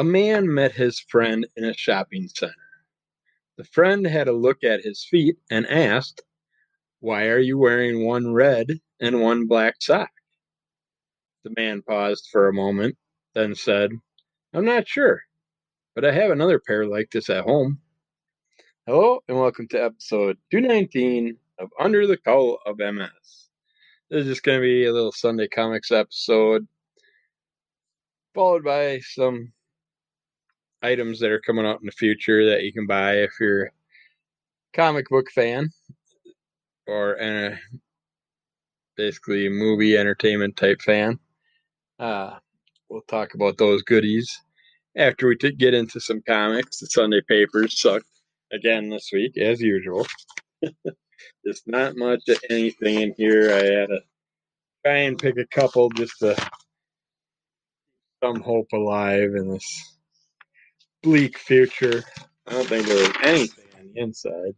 [0.00, 2.54] A man met his friend in a shopping center.
[3.58, 6.22] The friend had a look at his feet and asked,
[7.00, 10.08] Why are you wearing one red and one black sock?
[11.44, 12.96] The man paused for a moment,
[13.34, 13.90] then said,
[14.54, 15.20] I'm not sure,
[15.94, 17.82] but I have another pair like this at home.
[18.86, 23.50] Hello, and welcome to episode 219 of Under the Cowl of MS.
[24.08, 26.66] This is just going to be a little Sunday Comics episode,
[28.32, 29.52] followed by some
[30.82, 33.70] items that are coming out in the future that you can buy if you're a
[34.74, 35.70] comic book fan
[36.86, 37.58] or a,
[38.96, 41.18] basically movie entertainment type fan.
[41.98, 42.36] Uh,
[42.88, 44.40] we'll talk about those goodies
[44.96, 46.80] after we t- get into some comics.
[46.80, 48.02] The Sunday papers suck
[48.52, 50.06] again this week, as usual.
[51.46, 53.50] Just not much of anything in here.
[53.50, 54.00] I had to
[54.84, 56.36] try and pick a couple just to
[58.22, 59.99] some hope alive in this
[61.02, 62.04] bleak future.
[62.46, 64.54] I don't think there was anything on the inside.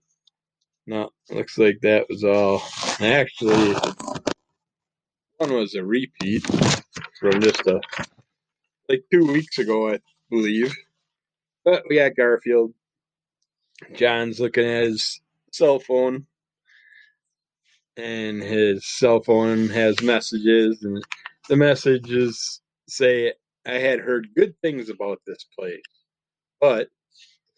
[0.87, 2.63] No, looks like that was all.
[3.01, 3.75] Actually,
[5.37, 6.45] one was a repeat
[7.21, 7.81] from just a
[8.89, 10.75] like two weeks ago, I believe.
[11.65, 12.75] But we got Garfield.
[13.95, 15.21] John's looking at his
[15.53, 16.27] cell phone,
[17.97, 21.03] and his cell phone has messages, and
[21.49, 23.35] the messages say,
[23.67, 25.83] I had heard good things about this place
[26.63, 26.89] but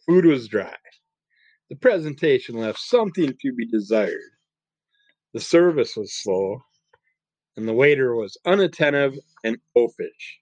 [0.06, 0.74] food was dry.
[1.68, 4.32] The presentation left something to be desired.
[5.34, 6.62] The service was slow,
[7.56, 10.38] and the waiter was unattentive and oafish.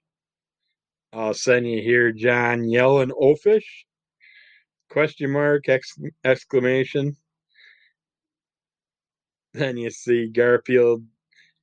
[1.13, 3.85] A sudden, you hear John yelling, "Oafish!"
[4.91, 5.65] Question mark!
[6.25, 7.17] Exclamation!
[9.55, 11.05] Then you see Garfield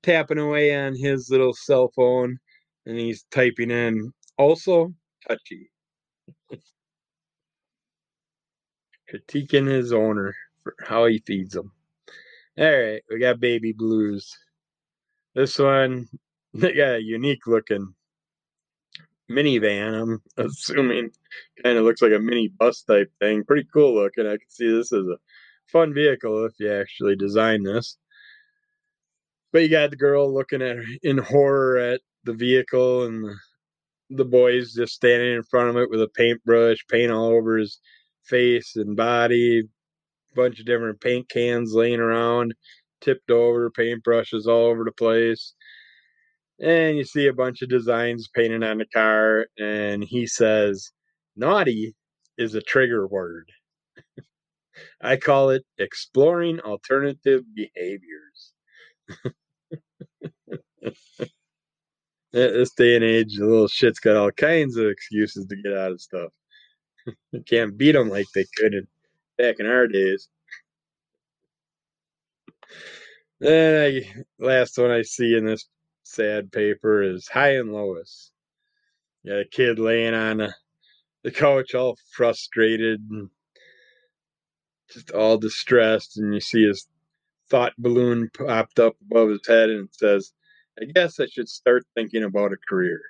[0.04, 2.40] tapping away on his little cell phone,
[2.86, 4.94] and he's typing in, "Also
[5.28, 5.72] touchy."
[9.12, 11.72] critiquing his owner for how he feeds them.
[12.58, 14.38] All right, we got baby blues.
[15.36, 16.08] This one,
[16.54, 17.94] they got a unique looking
[19.30, 20.02] minivan.
[20.02, 21.12] I'm assuming
[21.64, 23.44] kind of looks like a mini bus type thing.
[23.44, 24.26] Pretty cool looking.
[24.26, 25.18] I can see this as a
[25.68, 27.98] fun vehicle if you actually design this.
[29.52, 33.36] But you got the girl looking at in horror at the vehicle, and the,
[34.12, 37.80] the boys just standing in front of it with a paintbrush, paint all over his
[38.26, 39.64] face and body,
[40.36, 42.54] bunch of different paint cans laying around,
[43.02, 45.54] tipped over, paintbrushes all over the place.
[46.62, 50.92] And you see a bunch of designs painted on the car, and he says,
[51.36, 51.96] Naughty
[52.38, 53.50] is a trigger word.
[55.02, 58.54] I call it exploring alternative behaviors.
[62.32, 65.74] At this day and age, the little shit's got all kinds of excuses to get
[65.74, 66.32] out of stuff.
[67.32, 68.88] You can't beat them like they could in,
[69.38, 70.28] back in our days.
[73.40, 75.68] Then I, last one I see in this
[76.04, 78.32] sad paper is Hi and.
[79.24, 80.54] You got a kid laying on the,
[81.24, 83.30] the couch, all frustrated and
[84.92, 86.88] just all distressed, and you see his
[87.50, 90.34] thought balloon popped up above his head and says,
[90.82, 93.02] I guess I should start thinking about a career.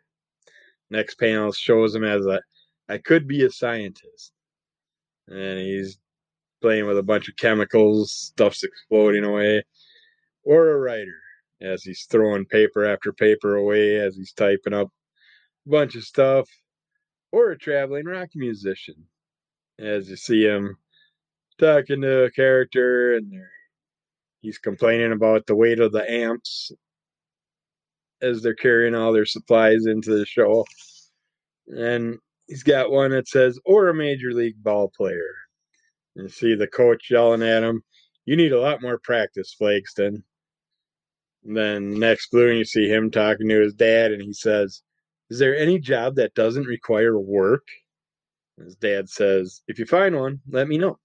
[0.90, 2.42] Next panel shows him as a
[2.90, 4.34] I could be a scientist.
[5.28, 6.00] And he's
[6.62, 9.64] playing with a bunch of chemicals, stuff's exploding away.
[10.44, 11.22] Or a writer,
[11.62, 14.88] as he's throwing paper after paper away as he's typing up
[15.68, 16.50] a bunch of stuff.
[17.32, 19.06] Or a traveling rock musician,
[19.78, 20.78] as you see him
[21.60, 23.32] talking to a character and
[24.42, 26.72] he's complaining about the weight of the amps
[28.22, 30.66] as they're carrying all their supplies into the show.
[31.68, 32.18] And
[32.50, 35.36] he's got one that says, or a major league ball player.
[36.16, 37.84] And you see the coach yelling at him,
[38.26, 40.24] You need a lot more practice, Flagston.
[41.46, 44.82] And then next blue, and you see him talking to his dad, and he says,
[45.30, 47.66] Is there any job that doesn't require work?
[48.58, 50.98] And his dad says, If you find one, let me know.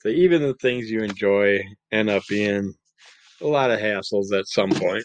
[0.00, 2.72] So even the things you enjoy end up being
[3.40, 5.04] a lot of hassles at some point.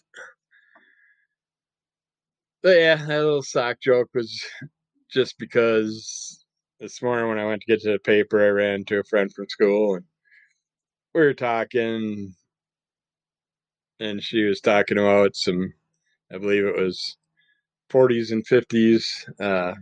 [2.64, 4.44] But yeah, that little sock joke was
[5.12, 6.44] just because
[6.80, 9.32] this morning when I went to get to the paper, I ran into a friend
[9.34, 10.06] from school and
[11.14, 12.36] we were talking,
[14.00, 15.74] and she was talking about some,
[16.34, 17.18] I believe it was
[17.92, 19.06] 40s and 50s.
[19.40, 19.74] Uh,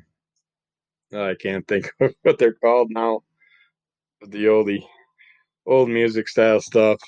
[1.13, 3.21] I can't think of what they're called now.
[4.21, 4.85] The oldie,
[5.67, 7.01] old music style stuff.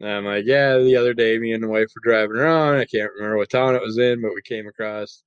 [0.00, 2.76] And I'm like, yeah, the other day me and the wife were driving around.
[2.76, 5.24] I can't remember what town it was in, but we came across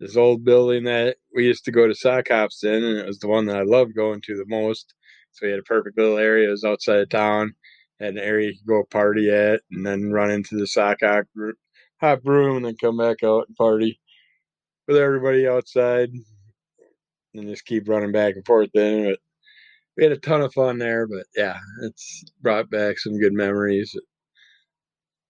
[0.00, 3.20] this old building that we used to go to sock hops in, and it was
[3.20, 4.94] the one that I loved going to the most.
[5.30, 6.48] So we had a perfect little area.
[6.48, 7.54] It was outside of town,
[8.00, 11.24] had an area you could go party at, and then run into the sock hop,
[12.00, 13.98] hop room, and then come back out and party
[14.86, 16.10] with everybody outside,
[17.34, 18.68] and just keep running back and forth.
[18.74, 19.20] Then, but
[19.96, 21.06] we had a ton of fun there.
[21.06, 23.94] But yeah, it's brought back some good memories.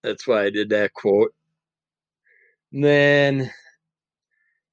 [0.03, 1.33] That's why I did that quote.
[2.73, 3.51] And then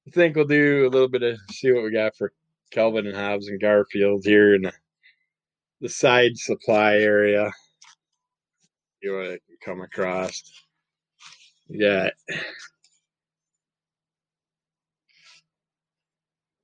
[0.07, 2.33] I think we'll do a little bit of see what we got for
[2.71, 7.51] Calvin and Hobbes and Garfield here in the, side supply area.
[9.01, 10.41] You want to come across.
[11.67, 12.09] Yeah.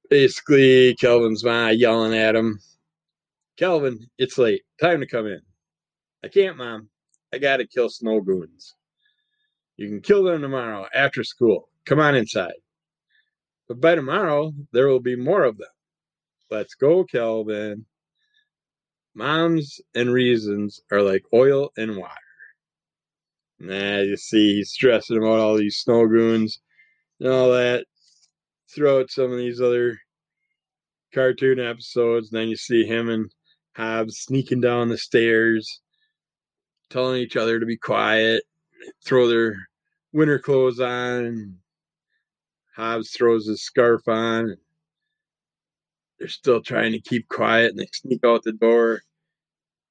[0.10, 2.60] Basically, Calvin's mom yelling at him.
[3.58, 4.62] Calvin, it's late.
[4.80, 5.42] Time to come in.
[6.24, 6.90] I can't, Mom.
[7.34, 8.76] I gotta kill snow goons.
[9.78, 11.70] You can kill them tomorrow after school.
[11.86, 12.54] Come on inside.
[13.68, 15.68] But by tomorrow, there will be more of them.
[16.50, 17.86] Let's go, Calvin.
[19.14, 22.14] Moms and reasons are like oil and water.
[23.60, 26.62] Nah, you see, he's stressing about all these snow goons
[27.20, 27.86] and all that
[28.74, 29.98] throughout some of these other
[31.14, 32.30] cartoon episodes.
[32.30, 33.32] Then you see him and
[33.78, 35.82] Hobbes sneaking down the stairs,
[36.90, 38.42] telling each other to be quiet,
[39.06, 39.56] throw their
[40.12, 41.58] winter clothes on.
[42.76, 44.58] Hobbes throws his scarf on.
[46.18, 49.04] They're still trying to keep quiet and they sneak out the door.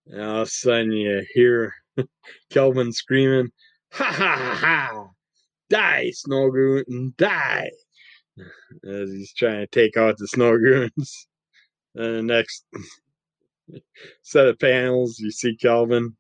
[0.07, 1.73] And all of a sudden you hear
[2.51, 3.53] Calvin screaming,
[3.93, 5.09] Ha ha ha ha!
[5.71, 7.71] Die, Snow Goon, die!
[8.85, 11.29] As he's trying to take out the Snow Goons.
[11.99, 12.67] And the next
[14.23, 16.17] set of panels, you see Calvin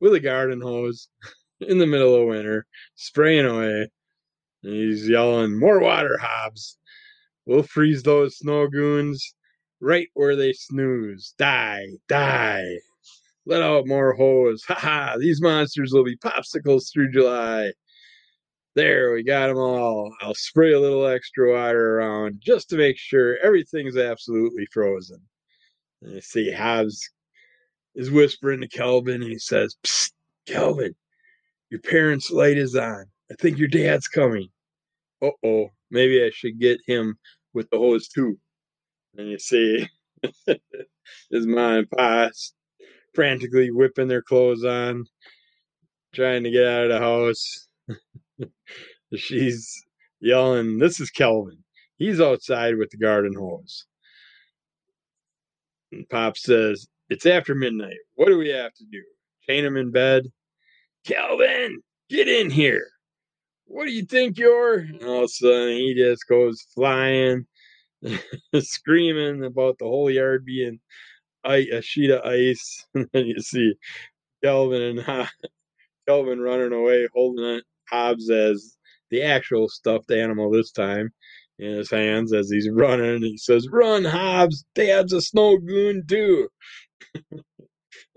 [0.00, 1.08] with a garden hose
[1.60, 3.90] in the middle of winter, spraying away.
[4.62, 6.78] And he's yelling, More water, Hobbes.
[7.46, 9.34] We'll freeze those snow goons
[9.80, 11.34] right where they snooze.
[11.38, 12.78] Die, die.
[13.46, 14.62] Let out more hose.
[14.68, 17.72] Ha ha, these monsters will be popsicles through July.
[18.76, 20.14] There, we got them all.
[20.20, 25.20] I'll spray a little extra water around just to make sure everything's absolutely frozen.
[26.02, 27.08] And you see Hobbes
[27.94, 30.12] is whispering to Calvin, and he says, Psst,
[30.46, 30.94] Calvin,
[31.70, 33.06] your parents' light is on.
[33.30, 34.48] I think your dad's coming.
[35.22, 37.18] Uh oh, maybe I should get him
[37.52, 38.38] with the hose too.
[39.16, 39.88] And you see
[40.46, 42.32] his mom and
[43.14, 45.04] frantically whipping their clothes on,
[46.14, 47.68] trying to get out of the house.
[49.16, 49.84] She's
[50.20, 51.58] yelling, This is Calvin.
[51.96, 53.84] He's outside with the garden hose.
[55.92, 57.98] And Pop says, It's after midnight.
[58.14, 59.02] What do we have to do?
[59.48, 60.24] Chain him in bed?
[61.04, 62.86] Calvin, get in here.
[63.66, 64.78] What do you think you're?
[64.78, 67.46] And all of a sudden, he just goes flying,
[68.58, 70.80] screaming about the whole yard being
[71.44, 72.86] a sheet of ice.
[72.94, 73.74] And then you see
[74.42, 75.28] Calvin and
[76.06, 78.76] Calvin running away, holding it, Hobbes as
[79.10, 81.12] the actual stuffed animal this time
[81.60, 83.22] in his hands as he's running.
[83.22, 84.64] He says, Run, Hobbes.
[84.74, 86.48] Dad's a snow goon, too.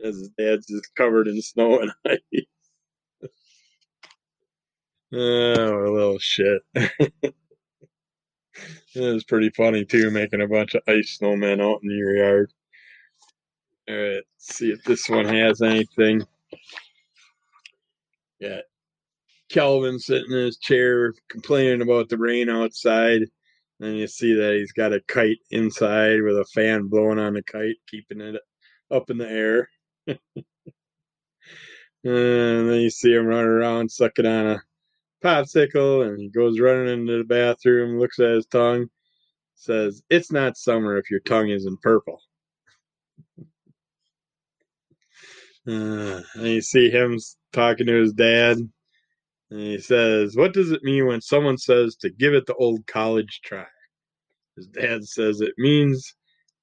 [0.03, 2.45] as his dad's just covered in snow and ice.
[5.13, 6.61] Oh, a little shit.
[6.75, 7.33] it
[8.95, 12.51] was pretty funny too, making a bunch of ice snowmen out in your yard.
[13.89, 16.23] All right, see if this one has anything.
[18.39, 18.61] Yeah,
[19.53, 23.21] Calvin sitting in his chair complaining about the rain outside.
[23.79, 27.43] And you see that he's got a kite inside with a fan blowing on the
[27.43, 28.41] kite, keeping it
[28.89, 29.69] up in the air.
[30.07, 30.17] and
[32.03, 34.61] then you see him running around sucking on a
[35.23, 38.87] popsicle and he goes running into the bathroom, looks at his tongue,
[39.53, 42.19] says, It's not summer if your tongue isn't purple.
[45.65, 47.17] Uh, and you see him
[47.53, 48.57] talking to his dad.
[49.53, 52.87] And he says, What does it mean when someone says to give it the old
[52.87, 53.67] college try?
[54.55, 56.15] His dad says it means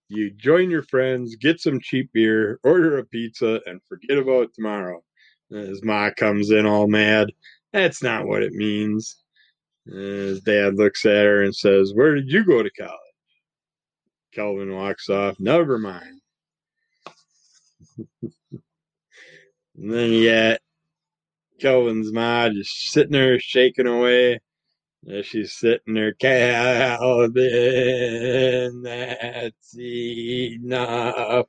[0.09, 5.05] you join your friends, get some cheap beer, order a pizza, and forget about tomorrow.
[5.53, 7.29] And his ma comes in all mad.
[7.73, 9.23] That's not what it means.
[9.87, 12.99] And his dad looks at her and says, Where did you go to college?
[14.35, 15.39] Calvin walks off.
[15.39, 16.21] Never mind.
[18.23, 18.33] and
[19.77, 20.59] then got
[21.61, 24.41] Calvin's ma just sitting there shaking away.
[25.07, 27.33] And she's sitting there, Calvin,
[28.83, 31.47] that's enough.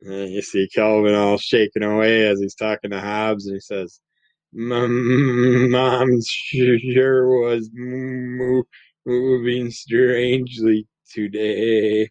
[0.00, 4.00] And you see Calvin all shaking away as he's talking to Hobbes, and he says,
[4.52, 7.70] Mom sure was
[9.06, 12.10] moving strangely today.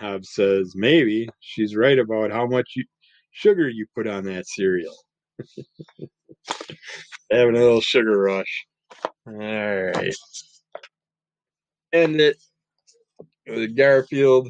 [0.00, 2.84] Hobbes says, maybe she's right about how much you,
[3.30, 4.96] sugar you put on that cereal.
[7.30, 8.66] Having a little sugar rush.
[9.26, 10.14] All right.
[11.92, 12.36] End it
[13.46, 14.48] with Garfield.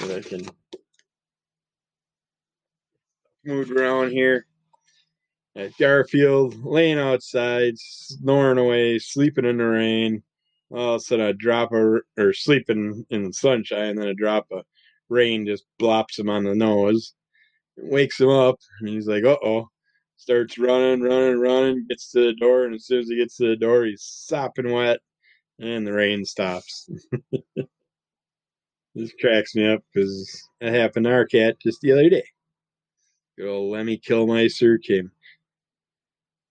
[0.00, 0.46] And I can
[3.44, 4.46] move around here.
[5.56, 10.22] At Garfield, laying outside, snoring away, sleeping in the rain.
[10.70, 14.14] All of a sudden, a drop of, or sleeping in the sunshine, and then a
[14.14, 14.64] drop of
[15.08, 17.14] rain just blops him on the nose.
[17.76, 19.68] It wakes him up, and he's like, uh oh.
[20.16, 23.48] Starts running, running, running, gets to the door, and as soon as he gets to
[23.48, 25.00] the door, he's sopping wet,
[25.58, 26.88] and the rain stops.
[28.94, 32.24] this cracks me up because it happened to our cat just the other day.
[33.36, 35.10] Good old Lemmy Kilmister came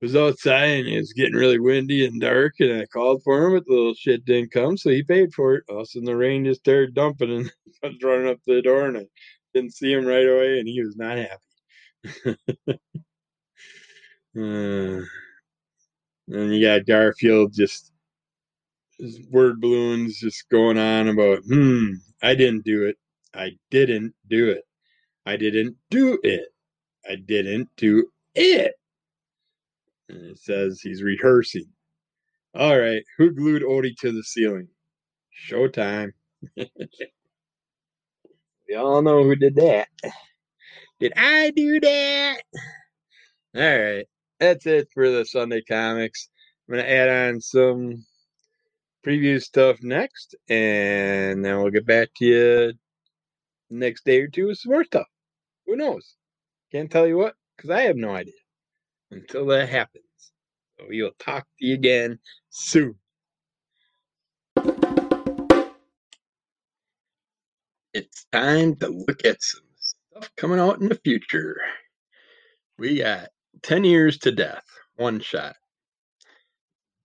[0.03, 3.53] was outside and it was getting really windy and dark and I called for him
[3.53, 5.63] but the little shit didn't come so he paid for it.
[5.69, 7.51] All of a sudden the rain just started dumping and
[7.83, 9.07] I was running up to the door and I
[9.53, 12.37] didn't see him right away and he was not happy.
[14.37, 15.01] uh,
[16.29, 17.91] and you got Garfield just
[19.31, 21.91] word balloons just going on about hmm
[22.23, 22.97] I didn't do it.
[23.33, 24.63] I didn't do it.
[25.25, 26.47] I didn't do it.
[27.09, 28.73] I didn't do it.
[30.09, 31.67] And it says he's rehearsing.
[32.55, 34.67] All right, who glued Odie to the ceiling?
[35.49, 36.11] Showtime.
[36.57, 36.67] we
[38.75, 39.87] all know who did that.
[40.99, 42.41] Did I do that?
[43.55, 44.05] All right,
[44.39, 46.29] that's it for the Sunday comics.
[46.67, 48.05] I'm going to add on some
[49.05, 52.73] preview stuff next, and then we'll get back to you
[53.69, 55.07] next day or two with some more stuff.
[55.65, 56.15] Who knows?
[56.71, 58.33] Can't tell you what, because I have no idea
[59.11, 60.03] until that happens.
[60.79, 62.95] So we will talk to you again soon.
[67.93, 71.57] It's time to look at some stuff coming out in the future.
[72.79, 73.29] We got
[73.63, 74.65] 10 Years to Death,
[74.95, 75.55] one shot,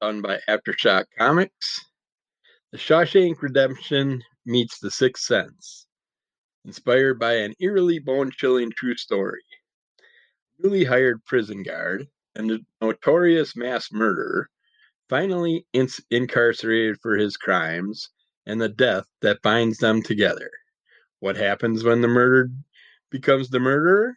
[0.01, 1.85] done by Aftershock Comics.
[2.73, 5.87] The Shawshank Redemption meets The Sixth Sense,
[6.65, 9.43] inspired by an eerily bone chilling true story
[10.59, 14.51] newly hired prison guard and a notorious mass murderer,
[15.09, 18.11] finally in- incarcerated for his crimes
[18.47, 20.51] and the death that binds them together.
[21.21, 22.53] What happens when the murdered
[23.11, 24.15] becomes the murderer?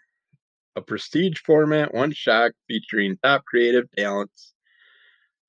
[0.75, 4.53] A prestige format one shot featuring top creative talents.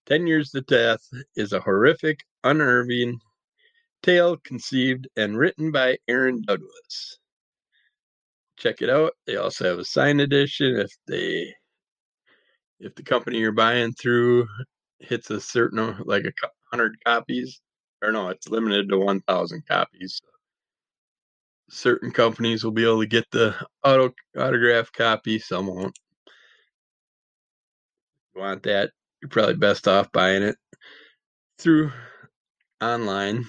[0.07, 3.21] 10 Years to Death is a horrific, unnerving
[4.03, 7.19] tale conceived and written by Aaron Douglas
[8.63, 9.15] check it out.
[9.27, 11.53] They also have a signed edition if they
[12.81, 14.47] if the company you're buying through
[15.01, 16.33] hits a certain like a
[16.71, 17.61] hundred copies
[18.03, 20.21] or no, it's limited to one thousand copies.
[21.71, 25.99] Certain companies will be able to get the auto autograph copy, some won't.
[28.35, 28.91] You want that,
[29.21, 30.57] you're probably best off buying it
[31.59, 31.93] through
[32.81, 33.47] online.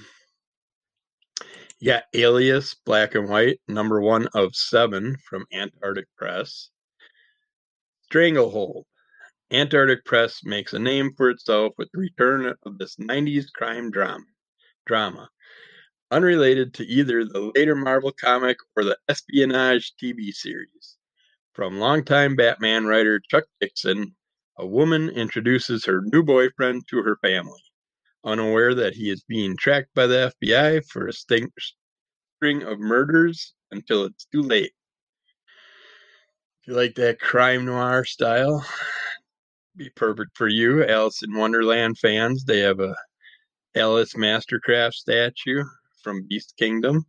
[1.79, 6.69] Yeah, Alias, Black and White, number one of seven from Antarctic Press.
[8.03, 8.85] Stranglehold.
[9.51, 14.23] Antarctic Press makes a name for itself with the return of this 90s crime drama.
[14.85, 15.29] drama.
[16.13, 20.97] Unrelated to either the later Marvel comic or the espionage TV series.
[21.53, 24.15] From longtime Batman writer Chuck Dixon,
[24.55, 27.63] a woman introduces her new boyfriend to her family
[28.23, 31.49] unaware that he is being tracked by the FBI for a string
[32.61, 34.73] of murders until it's too late.
[36.61, 38.63] If you like that crime noir style,
[39.75, 40.85] be perfect for you.
[40.85, 42.95] Alice in Wonderland fans, they have a
[43.75, 45.63] Alice Mastercraft statue
[46.03, 47.05] from Beast Kingdom.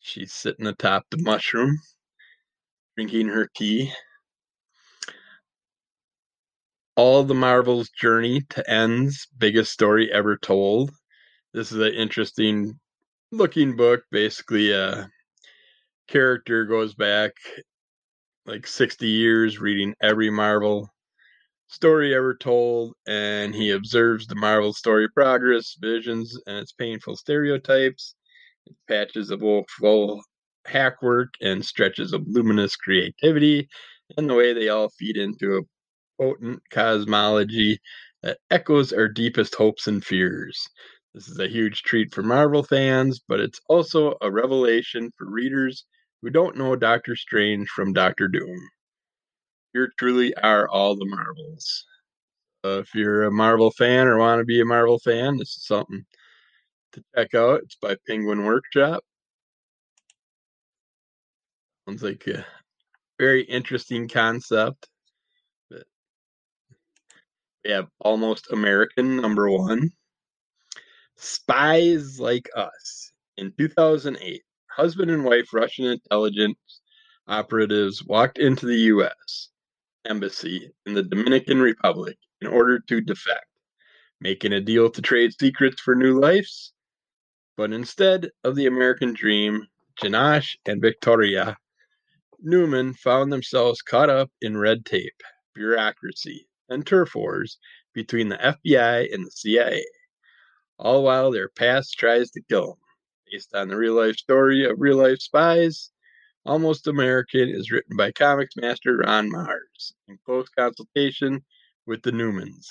[0.00, 1.78] She's sitting atop the mushroom,
[2.96, 3.92] drinking her tea
[6.96, 10.92] all the Marvel's journey to ends, biggest story ever told.
[11.52, 12.78] This is an interesting
[13.32, 14.02] looking book.
[14.10, 15.08] Basically, a
[16.08, 17.32] character goes back
[18.46, 20.88] like 60 years reading every Marvel
[21.68, 28.14] story ever told, and he observes the Marvel story progress, visions, and its painful stereotypes,
[28.88, 30.22] patches of woeful
[30.66, 33.68] hackwork, and stretches of luminous creativity,
[34.16, 37.78] and the way they all feed into a potent cosmology
[38.22, 40.68] that echoes our deepest hopes and fears.
[41.14, 45.84] This is a huge treat for Marvel fans, but it's also a revelation for readers
[46.22, 48.58] who don't know Doctor Strange from Doctor Doom.
[49.74, 51.84] Here truly are all the Marvels.
[52.64, 55.66] So if you're a Marvel fan or want to be a Marvel fan, this is
[55.66, 56.06] something
[56.92, 57.62] to check out.
[57.64, 59.02] It's by Penguin Workshop.
[61.88, 62.46] Sounds like a
[63.18, 64.88] very interesting concept.
[65.68, 65.84] But
[67.64, 69.90] we have Almost American number one.
[71.16, 73.12] Spies Like Us.
[73.38, 74.40] In 2008,
[74.70, 76.80] husband and wife Russian intelligence
[77.26, 79.48] operatives walked into the U.S.
[80.04, 83.46] embassy in the Dominican Republic in order to defect,
[84.20, 86.72] making a deal to trade secrets for new lives.
[87.56, 89.66] But instead of the American dream,
[90.00, 91.56] Janosh and Victoria
[92.46, 95.22] Newman found themselves caught up in red tape,
[95.54, 97.58] bureaucracy, and turf wars
[97.94, 99.82] between the FBI and the CIA,
[100.78, 102.78] all while their past tries to kill them.
[103.32, 105.90] Based on the real life story of real life spies,
[106.46, 111.42] Almost American is written by comics master Ron Marz in close consultation
[111.86, 112.66] with the Newmans.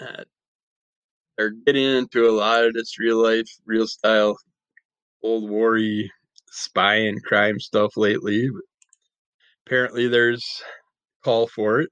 [0.00, 0.24] Uh,
[1.36, 4.38] they're getting into a lot of this real life, real style,
[5.22, 5.78] old war
[6.50, 8.48] spy and crime stuff lately.
[9.66, 10.62] Apparently, there's
[11.22, 11.90] call for it.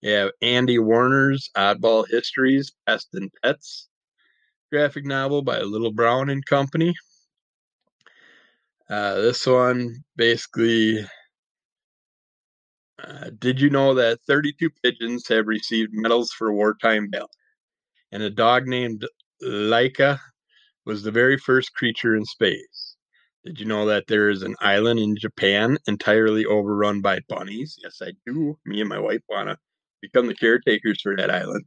[0.00, 3.88] You have Andy Warner's Oddball Histories, Pest and Pets,
[4.72, 6.94] graphic novel by Little Brown and Company.
[8.90, 11.04] Uh, this one basically.
[13.02, 17.28] Uh, did you know that 32 pigeons have received medals for wartime valor?
[18.12, 19.06] And a dog named
[19.42, 20.20] Laika
[20.86, 22.96] was the very first creature in space.
[23.44, 27.76] Did you know that there is an island in Japan entirely overrun by bunnies?
[27.82, 28.58] Yes, I do.
[28.66, 29.58] Me and my wife want to
[30.02, 31.64] become the caretakers for that island.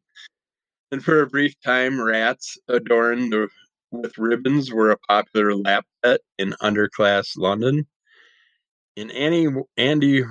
[0.91, 3.33] And for a brief time, rats adorned
[3.91, 7.87] with ribbons were a popular lap pet in underclass London.
[8.95, 10.23] In Annie, Andy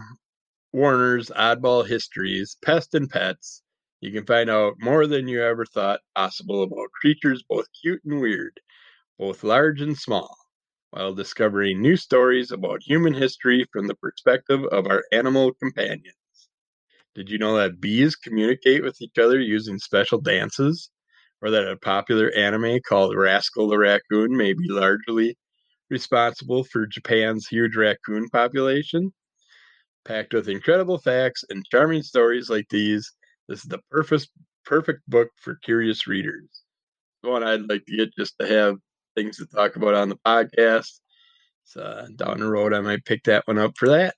[0.73, 3.62] Warner's Oddball Histories, Pest and Pets,
[4.00, 8.21] you can find out more than you ever thought possible about creatures both cute and
[8.21, 8.61] weird,
[9.19, 10.37] both large and small,
[10.91, 16.17] while discovering new stories about human history from the perspective of our animal companions.
[17.15, 20.91] Did you know that bees communicate with each other using special dances?
[21.43, 25.37] Or that a popular anime called Rascal the Raccoon may be largely
[25.89, 29.13] responsible for Japan's huge raccoon population.
[30.05, 33.13] Packed with incredible facts and charming stories like these,
[33.49, 34.29] this is the perfect
[34.65, 36.49] perfect book for curious readers.
[37.23, 38.76] One I'd like to get just to have
[39.15, 41.00] things to talk about on the podcast.
[41.65, 44.15] So uh, down the road, I might pick that one up for that.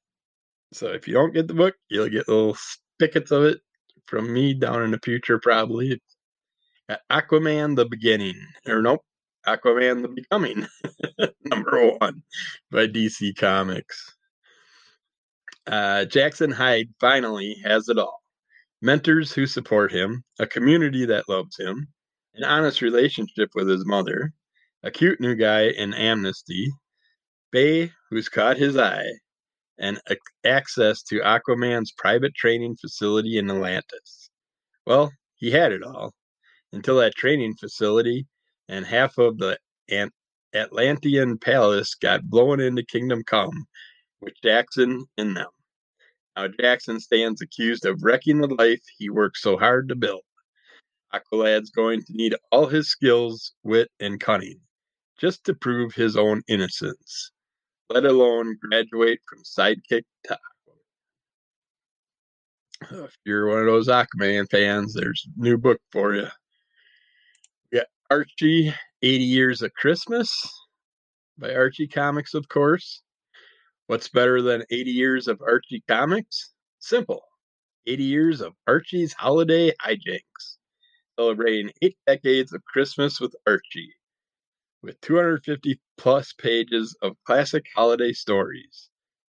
[0.73, 3.61] So if you don't get the book, you'll get little spigots of it
[4.07, 6.01] from me down in the future, probably.
[7.11, 8.35] Aquaman the Beginning,
[8.67, 9.05] or nope,
[9.47, 10.67] Aquaman the Becoming,
[11.45, 12.23] number one
[12.71, 14.15] by DC Comics.
[15.67, 18.23] Uh, Jackson Hyde finally has it all
[18.83, 21.87] mentors who support him, a community that loves him,
[22.35, 24.33] an honest relationship with his mother,
[24.83, 26.71] a cute new guy in Amnesty,
[27.53, 29.13] Bay, who's caught his eye,
[29.79, 30.01] and
[30.45, 34.31] access to Aquaman's private training facility in Atlantis.
[34.87, 36.13] Well, he had it all
[36.73, 38.27] until that training facility
[38.69, 39.59] and half of the
[40.55, 43.67] Atlantean palace got blown into Kingdom Come
[44.21, 45.49] with Jackson in them.
[46.37, 50.23] Now Jackson stands accused of wrecking the life he worked so hard to build.
[51.15, 54.61] Aqualad's going to need all his skills, wit, and cunning
[55.21, 57.33] just to prove his own innocence,
[57.91, 60.39] let alone graduate from sidekick to.
[62.91, 66.27] If you're one of those Aquaman fans, there's a new book for you.
[68.13, 70.47] Archie 80 Years of Christmas
[71.39, 73.01] by Archie Comics, of course.
[73.87, 76.53] What's better than 80 years of Archie Comics?
[76.79, 77.23] Simple
[77.87, 80.59] 80 years of Archie's holiday hijinks,
[81.19, 83.95] celebrating eight decades of Christmas with Archie,
[84.83, 88.91] with 250 plus pages of classic holiday stories.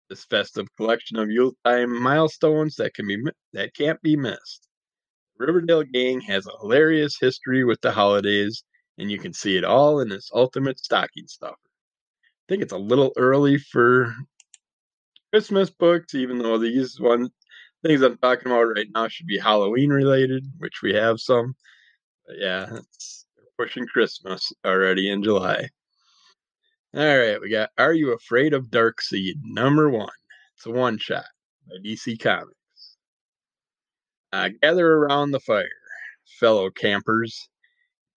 [0.07, 3.17] This festive collection of Yuletide milestones that can be
[3.53, 4.66] that can't be missed.
[5.39, 8.63] Riverdale gang has a hilarious history with the holidays,
[8.97, 11.56] and you can see it all in this ultimate stocking stuffer.
[11.56, 14.15] I think it's a little early for
[15.32, 17.30] Christmas books, even though these one
[17.84, 21.56] things I'm talking about right now should be Halloween related, which we have some.
[22.26, 23.26] But yeah, it's
[23.58, 25.69] pushing Christmas already in July.
[26.95, 28.97] All right, we got Are You Afraid of dark?
[29.02, 29.36] Darkseid?
[29.43, 30.10] Number one.
[30.56, 31.26] It's a one shot
[31.67, 32.57] by DC Comics.
[34.33, 35.69] Uh, gather around the fire,
[36.39, 37.47] fellow campers,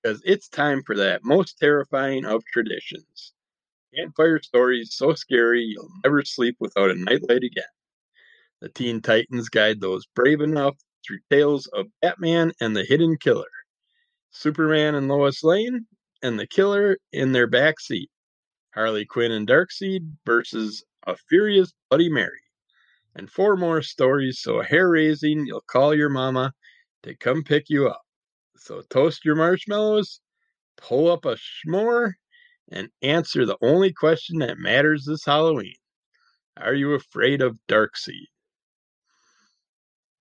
[0.02, 3.32] because it's time for that most terrifying of traditions.
[3.94, 7.64] Campfire stories so scary you'll never sleep without a nightlight again.
[8.60, 13.50] The Teen Titans guide those brave enough through tales of Batman and the Hidden Killer,
[14.30, 15.86] Superman and Lois Lane,
[16.22, 18.10] and the killer in their back seat,
[18.74, 22.42] Harley Quinn and Darkseid versus a furious Bloody Mary,
[23.16, 26.52] and four more stories so hair raising you'll call your mama
[27.02, 28.02] to come pick you up.
[28.56, 30.20] So toast your marshmallows,
[30.76, 32.12] pull up a s'more,
[32.70, 35.74] and answer the only question that matters this Halloween.
[36.56, 38.26] Are you afraid of Darkseid?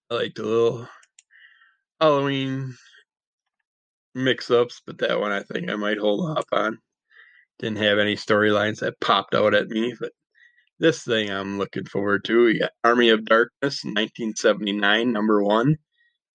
[0.09, 0.87] I like the little
[1.99, 2.75] Halloween
[4.15, 6.79] mix ups, but that one I think I might hold off on.
[7.59, 10.11] Didn't have any storylines that popped out at me, but
[10.79, 12.45] this thing I'm looking forward to.
[12.45, 15.77] We got Army of Darkness, 1979, number one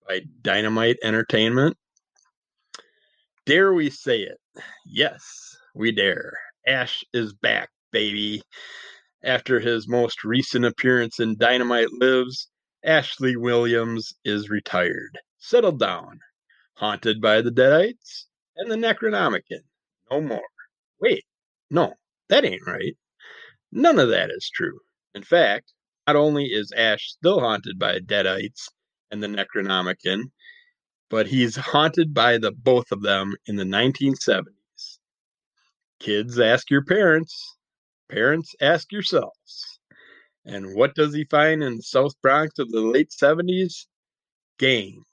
[0.06, 1.76] by Dynamite Entertainment.
[3.46, 4.38] Dare we say it?
[4.86, 6.34] Yes, we dare.
[6.66, 8.42] Ash is back, baby.
[9.22, 12.48] After his most recent appearance in Dynamite Lives,
[12.84, 16.20] Ashley Williams is retired, settled down,
[16.74, 18.26] haunted by the Deadites
[18.56, 19.62] and the Necronomicon.
[20.10, 20.42] No more.
[21.00, 21.24] Wait,
[21.70, 21.94] no,
[22.28, 22.94] that ain't right.
[23.76, 24.78] None of that is true.
[25.16, 25.72] In fact,
[26.06, 28.68] not only is Ash still haunted by Deadites
[29.10, 30.30] and the Necronomicon,
[31.10, 34.98] but he's haunted by the both of them in the 1970s.
[35.98, 37.56] Kids ask your parents,
[38.08, 39.80] parents ask yourselves.
[40.44, 43.86] And what does he find in the South Bronx of the late 70s?
[44.58, 45.04] Gangs.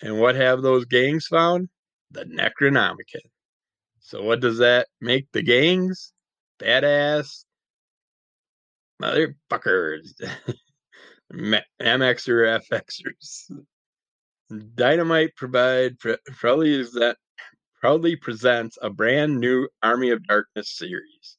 [0.00, 1.68] And what have those gangs found?
[2.10, 3.30] The Necronomicon.
[4.00, 6.12] So what does that make the gangs?
[6.58, 7.44] Badass
[9.02, 10.12] motherfuckers.
[11.80, 13.50] MX or FXers.
[14.74, 17.16] Dynamite provide probably is that
[17.80, 21.38] proudly presents a brand new Army of Darkness series.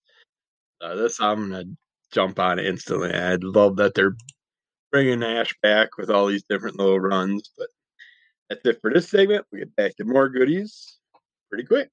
[0.81, 1.65] Uh, this I'm gonna
[2.11, 3.13] jump on instantly.
[3.13, 4.15] I love that they're
[4.91, 7.51] bringing Ash back with all these different little runs.
[7.57, 7.67] But
[8.49, 9.45] that's it for this segment.
[9.51, 10.97] We get back to more goodies
[11.49, 11.89] pretty quick.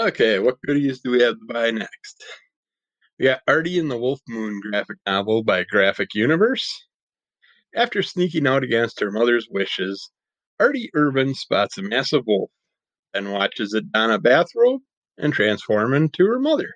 [0.00, 2.24] Okay, what goodies do we have to buy next?
[3.18, 6.86] We got Artie and the Wolf Moon graphic novel by Graphic Universe.
[7.76, 10.10] After sneaking out against her mother's wishes,
[10.58, 12.50] Artie Urban spots a massive wolf
[13.12, 14.80] and watches it don a bathrobe
[15.18, 16.70] and transform into her mother.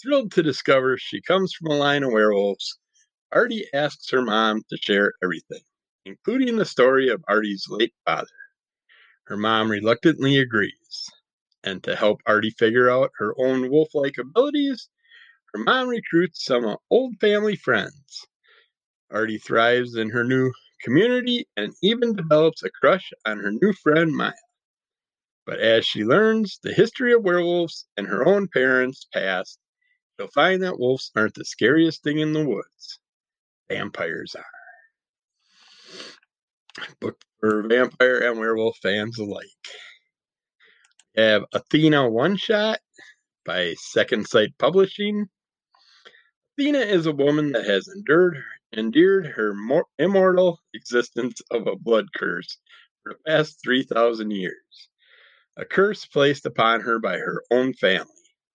[0.00, 2.78] Thrilled to discover she comes from a line of werewolves,
[3.32, 5.62] Artie asks her mom to share everything,
[6.04, 8.28] including the story of Artie's late father.
[9.24, 11.10] Her mom reluctantly agrees,
[11.64, 14.88] and to help Artie figure out her own wolf like abilities,
[15.52, 18.26] her mom recruits some old family friends.
[19.10, 24.12] Artie thrives in her new community and even develops a crush on her new friend
[24.12, 24.32] Maya.
[25.46, 29.58] But as she learns the history of werewolves and her own parents' past,
[30.16, 33.00] she'll find that wolves aren't the scariest thing in the woods.
[33.68, 34.44] Vampires are.
[37.00, 39.48] Book for vampire and werewolf fans alike.
[41.16, 42.78] Have Athena One Shot
[43.44, 45.28] by Second Sight Publishing.
[46.56, 48.42] Athena is a woman that has endured
[48.72, 52.58] endured her mor- immortal existence of a blood curse
[53.02, 54.88] for the past 3,000 years.
[55.56, 58.06] A curse placed upon her by her own family.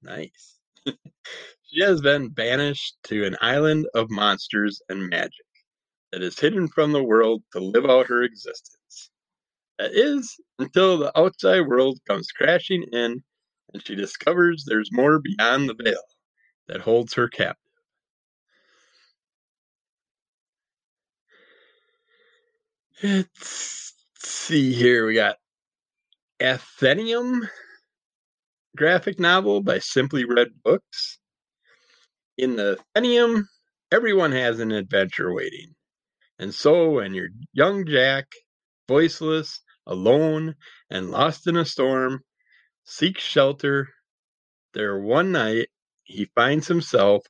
[0.01, 0.57] Nice.
[0.85, 5.45] she has been banished to an island of monsters and magic
[6.13, 8.77] that is hidden from the world to live out her existence.
[9.77, 13.23] That is, until the outside world comes crashing in
[13.73, 16.01] and she discovers there's more beyond the veil
[16.67, 17.61] that holds her captive.
[23.03, 25.05] Let's see here.
[25.05, 25.35] We got
[26.39, 27.49] Athenium
[28.77, 31.19] graphic novel by Simply Read Books.
[32.37, 33.49] In the Athenium,
[33.91, 35.75] everyone has an adventure waiting.
[36.39, 38.27] And so when you're young Jack,
[38.87, 40.55] voiceless, alone,
[40.89, 42.23] and lost in a storm,
[42.83, 43.89] seeks shelter,
[44.73, 45.69] there one night
[46.03, 47.25] he finds himself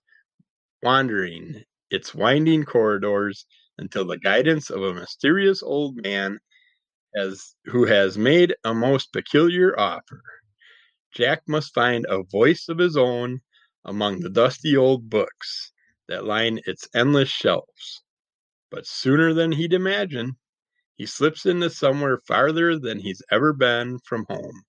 [0.82, 3.46] wandering its winding corridors
[3.78, 6.40] until the guidance of a mysterious old man
[7.16, 10.22] has who has made a most peculiar offer.
[11.14, 13.42] Jack must find a voice of his own
[13.86, 15.72] among the dusty old books
[16.08, 18.04] that line its endless shelves.
[18.70, 20.38] But sooner than he'd imagine,
[20.96, 24.64] he slips into somewhere farther than he's ever been from home,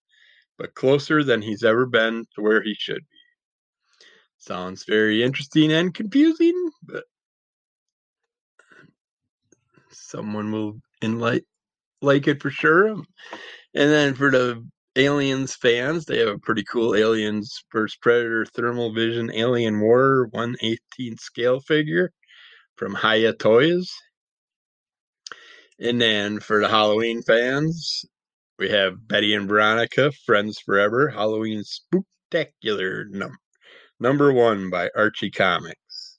[0.59, 3.19] but closer than he's ever been to where he should be.
[4.39, 7.05] Sounds very interesting and confusing, but
[9.91, 11.43] someone will enlight
[12.03, 12.89] like it for sure.
[12.89, 13.05] And
[13.75, 17.97] then for the Aliens fans, they have a pretty cool Aliens vs.
[18.01, 22.13] Predator Thermal Vision Alien War 118 scale figure
[22.77, 23.93] from Hiya Toys.
[25.79, 28.07] And then for the Halloween fans,
[28.59, 33.37] we have Betty and Veronica, Friends Forever, Halloween Spooktacular num-
[34.01, 36.19] number one by Archie Comics.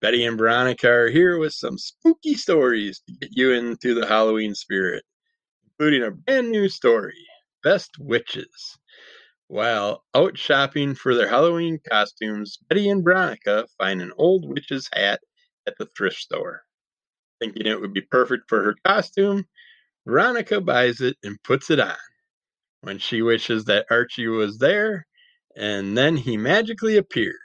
[0.00, 4.54] Betty and Veronica are here with some spooky stories to get you into the Halloween
[4.54, 5.02] spirit,
[5.66, 7.26] including a brand new story
[7.64, 8.78] Best Witches.
[9.48, 15.20] While out shopping for their Halloween costumes, Betty and Veronica find an old witch's hat
[15.66, 16.62] at the thrift store.
[17.40, 19.46] Thinking it would be perfect for her costume,
[20.06, 21.96] Veronica buys it and puts it on.
[22.82, 25.06] When she wishes that Archie was there,
[25.56, 27.36] and then he magically appears.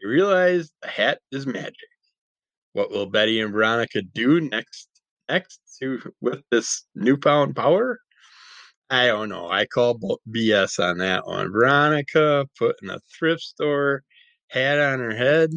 [0.00, 1.76] They realize the hat is magic.
[2.72, 4.88] What will Betty and Veronica do next
[5.28, 8.00] next to with this newfound power?
[8.90, 9.48] I don't know.
[9.48, 11.50] I call BS on that one.
[11.52, 14.02] Veronica putting a thrift store
[14.48, 15.50] hat on her head.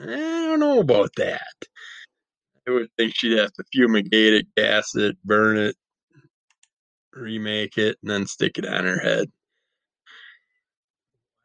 [0.00, 1.42] I don't know about that.
[2.68, 5.74] I would think she'd have to fumigate it, gas it, burn it,
[7.14, 9.28] remake it, and then stick it on her head.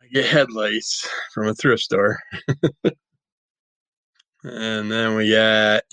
[0.01, 2.19] I get headlights from a thrift store.
[4.43, 5.83] and then we got,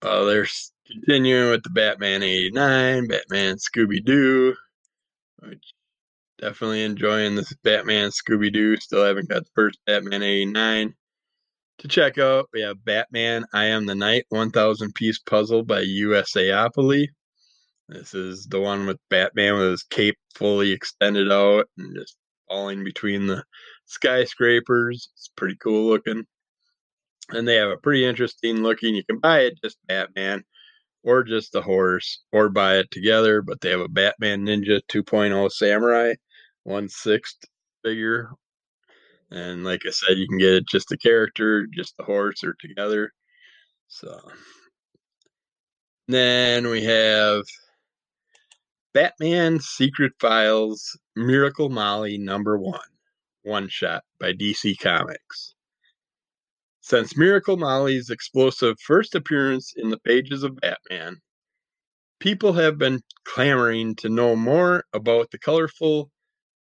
[0.00, 4.54] oh, there's continuing with the Batman 89, Batman Scooby Doo,
[5.40, 5.74] which
[6.38, 8.78] definitely enjoying this Batman Scooby Doo.
[8.78, 10.94] Still haven't got the first Batman 89
[11.82, 12.48] to check out.
[12.52, 17.08] We have Batman I Am the Knight 1000 piece puzzle by USAopoly.
[17.88, 22.16] This is the one with Batman with his cape fully extended out and just
[22.48, 23.42] falling between the
[23.86, 25.10] skyscrapers.
[25.14, 26.24] It's pretty cool looking.
[27.30, 28.94] And they have a pretty interesting looking.
[28.94, 30.44] You can buy it just Batman
[31.02, 33.42] or just the horse or buy it together.
[33.42, 36.14] But they have a Batman Ninja 2.0 Samurai,
[36.62, 37.38] one sixth
[37.84, 38.30] figure.
[39.32, 43.12] And like I said, you can get just the character, just the horse, or together.
[43.88, 44.20] So
[46.06, 47.44] then we have
[48.92, 52.80] Batman Secret Files Miracle Molly number one,
[53.42, 55.54] one shot by DC Comics.
[56.82, 61.22] Since Miracle Molly's explosive first appearance in the pages of Batman,
[62.20, 66.10] people have been clamoring to know more about the colorful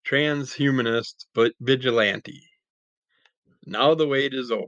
[0.08, 2.49] transhumanist but vigilante.
[3.70, 4.66] Now the wait is over.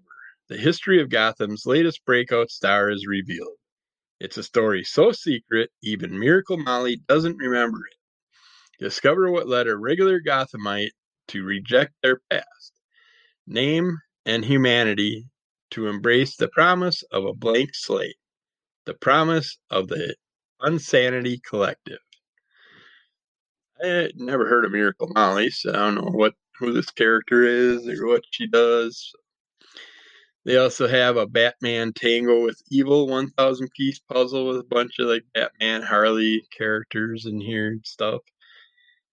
[0.47, 3.57] The history of Gotham's latest breakout star is revealed.
[4.19, 7.97] It's a story so secret, even Miracle Molly doesn't remember it.
[8.83, 10.91] Discover what led a regular Gothamite
[11.29, 12.73] to reject their past,
[13.47, 15.25] name, and humanity
[15.71, 18.17] to embrace the promise of a blank slate,
[18.85, 20.15] the promise of the
[20.59, 21.97] Unsanity Collective.
[23.83, 27.43] I had never heard of Miracle Molly, so I don't know what who this character
[27.43, 29.11] is or what she does.
[30.45, 35.07] They also have a Batman Tango with Evil 1000 piece puzzle with a bunch of
[35.07, 38.21] like Batman Harley characters in here and stuff.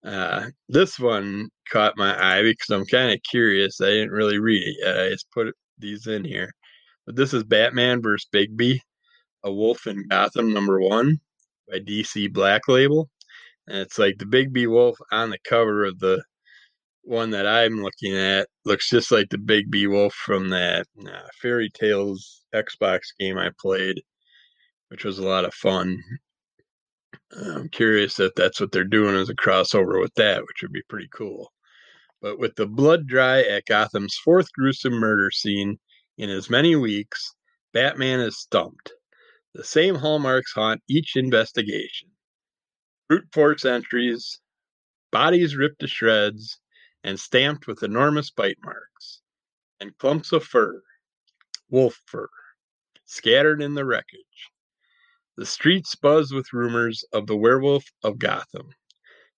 [0.04, 3.80] Uh, this one caught my eye because I'm kind of curious.
[3.80, 5.00] I didn't really read it yet.
[5.00, 6.52] I just put these in here.
[7.04, 8.26] But this is Batman vs.
[8.32, 8.80] Bigby,
[9.44, 11.20] A Wolf in Gotham number one
[11.70, 13.10] by DC Black Label.
[13.66, 16.22] And it's like the Bigby Wolf on the cover of the
[17.08, 21.70] one that I'm looking at looks just like the Bigby Wolf from that uh, Fairy
[21.70, 24.02] Tales Xbox game I played,
[24.88, 26.02] which was a lot of fun.
[27.32, 30.82] I'm curious if that's what they're doing as a crossover with that, which would be
[30.88, 31.50] pretty cool.
[32.20, 35.78] But with the blood dry at Gotham's fourth gruesome murder scene
[36.18, 37.34] in as many weeks,
[37.72, 38.92] Batman is stumped.
[39.54, 42.10] The same hallmarks haunt each investigation
[43.08, 44.40] brute force entries,
[45.10, 46.60] bodies ripped to shreds,
[47.08, 49.22] and stamped with enormous bite marks,
[49.80, 50.82] and clumps of fur,
[51.70, 52.28] wolf fur,
[53.06, 54.50] scattered in the wreckage.
[55.38, 58.74] The streets buzz with rumors of the werewolf of Gotham.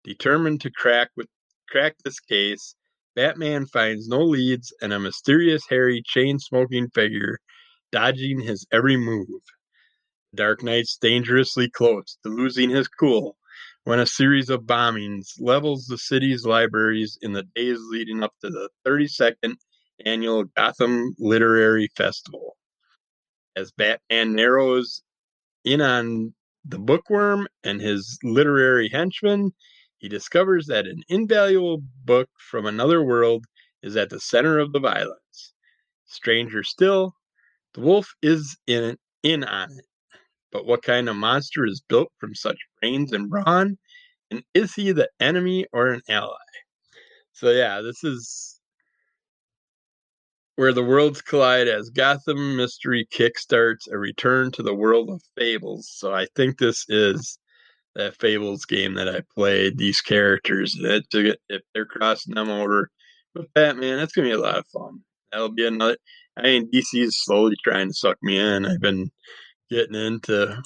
[0.03, 1.29] Determined to crack with
[1.69, 2.75] crack this case,
[3.15, 7.39] Batman finds no leads and a mysterious hairy chain smoking figure
[7.93, 9.43] dodging his every move.
[10.35, 13.37] Dark Knight's dangerously close to losing his cool
[13.85, 18.51] when a series of bombings levels the city's libraries in the days leading up to
[18.51, 19.55] the 32nd
[20.05, 22.57] annual Gotham Literary Festival.
[23.57, 25.03] As Batman narrows
[25.65, 29.53] in on the bookworm and his literary henchman,
[29.99, 33.45] he discovers that an invaluable book from another world
[33.83, 35.55] is at the center of the violence.
[36.07, 37.15] Stranger still,
[37.75, 39.85] the wolf is in, in on it.
[40.53, 43.79] But what kind of monster is built from such brains and brawn
[44.31, 46.37] And is he the enemy or an ally?
[47.33, 48.61] So yeah, this is
[50.57, 55.89] where the worlds collide as Gotham Mystery kickstarts a return to the world of fables.
[55.93, 57.39] So I think this is
[57.97, 59.79] that Fables game that I played.
[59.79, 61.05] These characters that
[61.49, 62.91] if they're crossing them over
[63.35, 65.01] with Batman, that's gonna be a lot of fun.
[65.33, 65.99] That'll be another.
[66.37, 68.67] I mean, DC is slowly trying to suck me in.
[68.67, 69.11] I've been
[69.71, 70.63] getting into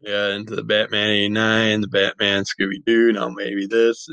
[0.00, 3.12] yeah into the Batman '89, the Batman Scooby Doo.
[3.12, 4.08] Now maybe this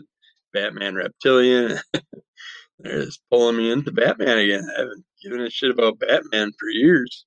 [0.53, 1.79] Batman Reptilian.
[2.79, 4.67] They're just pulling me into Batman again.
[4.75, 7.25] I haven't given a shit about Batman for years.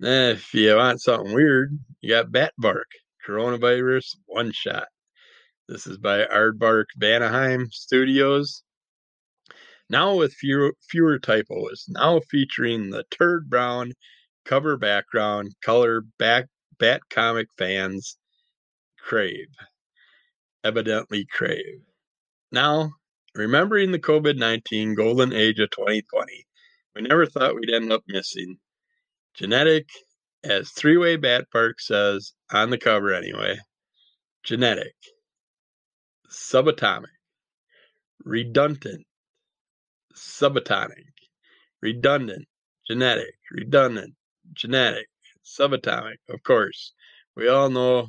[0.00, 2.84] Then if you want something weird, you got Batvark,
[3.26, 4.86] Coronavirus One Shot.
[5.66, 8.62] This is by Aardvark Vanaheim Studios.
[9.90, 11.86] Now with fewer, fewer typos.
[11.88, 13.92] Now featuring the turd brown
[14.48, 16.46] cover background color back
[16.78, 18.18] Bat comic fans
[19.00, 19.48] crave.
[20.62, 21.82] Evidently crave.
[22.52, 22.92] Now,
[23.34, 26.46] remembering the COVID 19 golden age of 2020,
[26.94, 28.58] we never thought we'd end up missing.
[29.34, 29.88] Genetic,
[30.44, 33.58] as Three Way Batvark says on the cover anyway,
[34.44, 34.94] genetic,
[36.30, 37.06] subatomic,
[38.24, 39.04] redundant,
[40.14, 41.12] subatomic,
[41.82, 42.46] redundant,
[42.88, 44.14] genetic, redundant,
[44.52, 45.08] genetic,
[45.44, 46.16] subatomic.
[46.28, 46.92] Of course,
[47.36, 48.08] we all know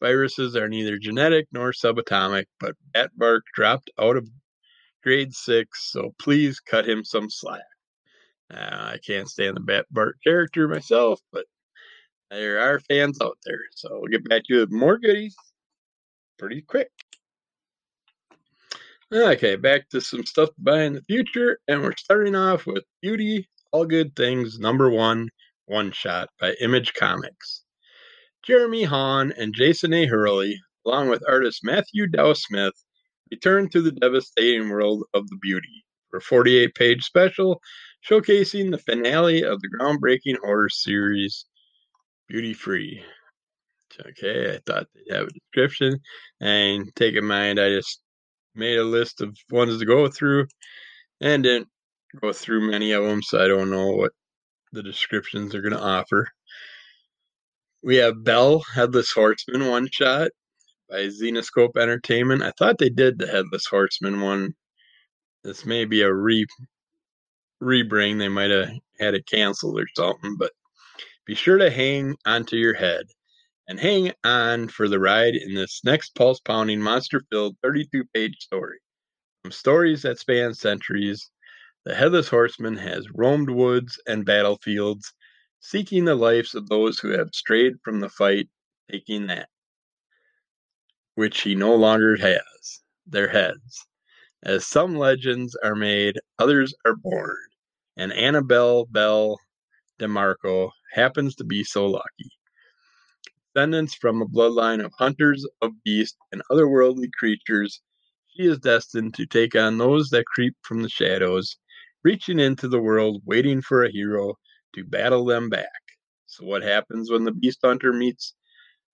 [0.00, 4.28] viruses are neither genetic nor subatomic, but Batvark dropped out of
[5.02, 7.62] grade six, so please cut him some slack.
[8.52, 11.46] Uh, I can't stand the Batvark character myself, but
[12.30, 15.36] there are fans out there, so we'll get back to you with more goodies
[16.38, 16.90] pretty quick.
[19.12, 22.84] Okay, back to some stuff to buy in the future, and we're starting off with
[23.02, 25.28] Beauty All Good Things number one,
[25.70, 27.62] one shot by Image Comics.
[28.42, 30.06] Jeremy Haun and Jason A.
[30.06, 32.74] Hurley, along with artist Matthew Dow Smith,
[33.30, 37.60] return to the devastating world of the beauty for a 48 page special
[38.08, 41.46] showcasing the finale of the groundbreaking horror series
[42.28, 43.02] Beauty Free.
[44.00, 46.00] Okay, I thought they'd have a description.
[46.40, 48.00] And take in mind, I just
[48.54, 50.46] made a list of ones to go through
[51.20, 51.68] and didn't
[52.20, 54.12] go through many of them, so I don't know what
[54.72, 56.28] the descriptions are going to offer.
[57.82, 60.30] We have Bell, Headless Horseman, one shot
[60.88, 62.42] by Zenescope Entertainment.
[62.42, 64.54] I thought they did the Headless Horseman one.
[65.44, 66.46] This may be a re
[67.62, 68.18] rebring.
[68.18, 70.52] They might have had it canceled or something, but
[71.24, 73.04] be sure to hang onto your head
[73.68, 78.36] and hang on for the ride in this next pulse pounding, monster filled 32 page
[78.40, 78.78] story.
[79.42, 81.30] From stories that span centuries,
[81.86, 85.14] the Headless Horseman has roamed woods and battlefields,
[85.60, 88.48] seeking the lives of those who have strayed from the fight,
[88.90, 89.48] taking that
[91.14, 93.86] which he no longer has, their heads.
[94.42, 97.36] As some legends are made, others are born,
[97.96, 99.38] and Annabelle Belle
[99.98, 102.30] DeMarco happens to be so lucky.
[103.54, 107.80] Descendants from a bloodline of hunters of beasts and otherworldly creatures,
[108.28, 111.56] she is destined to take on those that creep from the shadows,
[112.04, 114.34] reaching into the world, waiting for a hero
[114.74, 115.68] to battle them back.
[116.26, 118.34] So, what happens when the beast hunter meets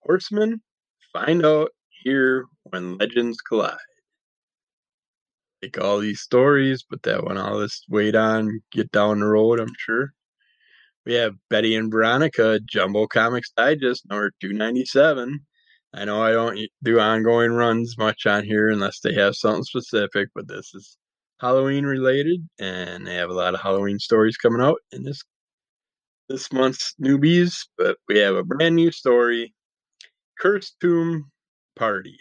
[0.01, 0.63] horseman?
[1.13, 1.71] Find out
[2.03, 3.77] here when legends collide.
[5.63, 9.61] Like all these stories, but that one I'll just wait on, get down the road,
[9.61, 10.13] I'm sure.
[11.05, 15.41] We have Betty and Veronica, Jumbo Comics Digest, number 297.
[15.95, 20.29] I know I don't do ongoing runs much on here unless they have something specific,
[20.35, 20.99] but this is
[21.39, 25.23] Halloween related, and they have a lot of Halloween stories coming out in this
[26.29, 27.67] this month's newbies.
[27.77, 29.55] But we have a brand new story,
[30.39, 31.31] Cursed Tomb
[31.77, 32.19] Party.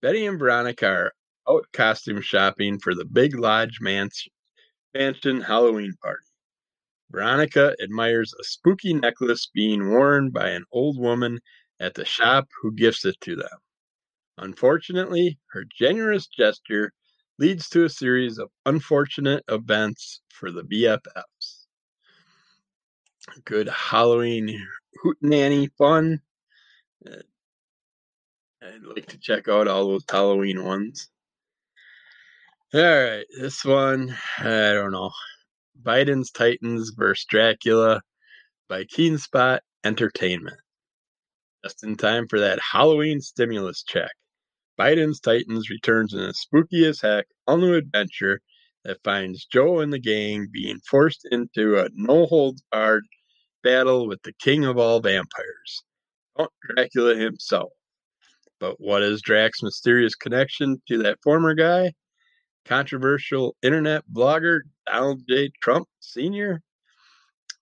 [0.00, 1.12] Betty and Veronica are
[1.48, 6.24] out costume shopping for the Big Lodge Mansion Halloween party.
[7.10, 11.40] Veronica admires a spooky necklace being worn by an old woman
[11.80, 13.58] at the shop who gifts it to them.
[14.36, 16.92] Unfortunately, her generous gesture
[17.38, 21.66] leads to a series of unfortunate events for the BFFs.
[23.44, 24.66] Good Halloween
[25.04, 26.20] hootenanny fun.
[27.06, 27.16] Uh,
[28.62, 31.08] I'd like to check out all those Halloween ones.
[32.74, 35.10] All right, this one, I don't know.
[35.82, 37.24] Biden's Titans vs.
[37.26, 38.02] Dracula
[38.68, 40.58] by Keenspot Entertainment.
[41.64, 44.10] Just in time for that Halloween stimulus check.
[44.78, 48.40] Biden's Titans returns in a spooky as heck all new adventure
[48.84, 53.04] that finds Joe and the gang being forced into a no holds barred
[53.64, 55.82] battle with the king of all vampires,
[56.36, 57.72] Count Dracula himself.
[58.60, 61.94] But what is Drax's mysterious connection to that former guy?
[62.64, 65.50] Controversial internet blogger Donald J.
[65.60, 66.62] Trump Sr.?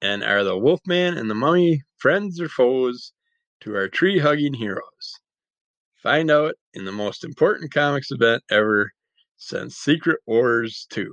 [0.02, 3.12] And are the Wolfman and the Mummy friends or foes
[3.60, 5.20] to our tree hugging heroes?
[6.06, 8.92] Find out in the most important comics event ever
[9.38, 11.12] since Secret Wars 2.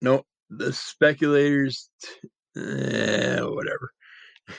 [0.00, 1.90] No, the speculators,
[2.56, 3.92] eh, whatever.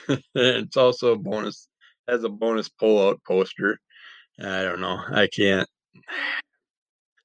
[0.36, 1.66] it's also a bonus,
[2.06, 3.76] has a bonus pull-out poster.
[4.38, 5.00] I don't know.
[5.10, 5.68] I can't.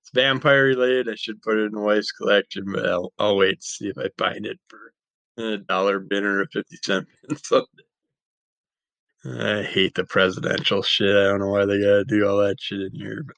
[0.02, 1.10] It's vampire related.
[1.10, 4.00] I should put it in the wife's collection, but I'll, I'll wait to see if
[4.00, 4.94] I find it for
[5.38, 7.84] a dollar bin or a 50 cent bin someday.
[9.28, 11.16] I hate the presidential shit.
[11.16, 13.24] I don't know why they gotta do all that shit in here.
[13.26, 13.36] But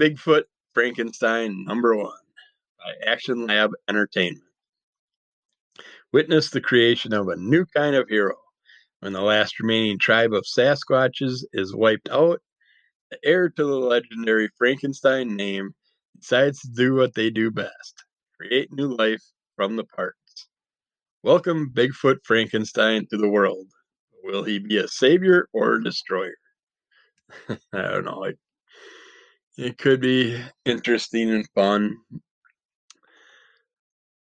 [0.00, 2.16] Bigfoot Frankenstein number one
[2.78, 4.44] by Action Lab Entertainment.
[6.12, 8.36] Witness the creation of a new kind of hero.
[9.00, 12.40] When the last remaining tribe of Sasquatches is wiped out,
[13.10, 15.74] the heir to the legendary Frankenstein name
[16.18, 18.04] decides to do what they do best
[18.40, 19.22] create new life
[19.56, 20.48] from the parts.
[21.22, 23.66] Welcome Bigfoot Frankenstein to the world.
[24.28, 26.34] Will he be a savior or a destroyer?
[27.48, 28.24] I don't know.
[28.24, 28.38] It,
[29.56, 31.96] it could be interesting and fun.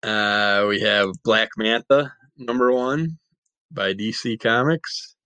[0.05, 3.19] Uh, we have Black Manta, number one,
[3.73, 5.17] by DC Comics.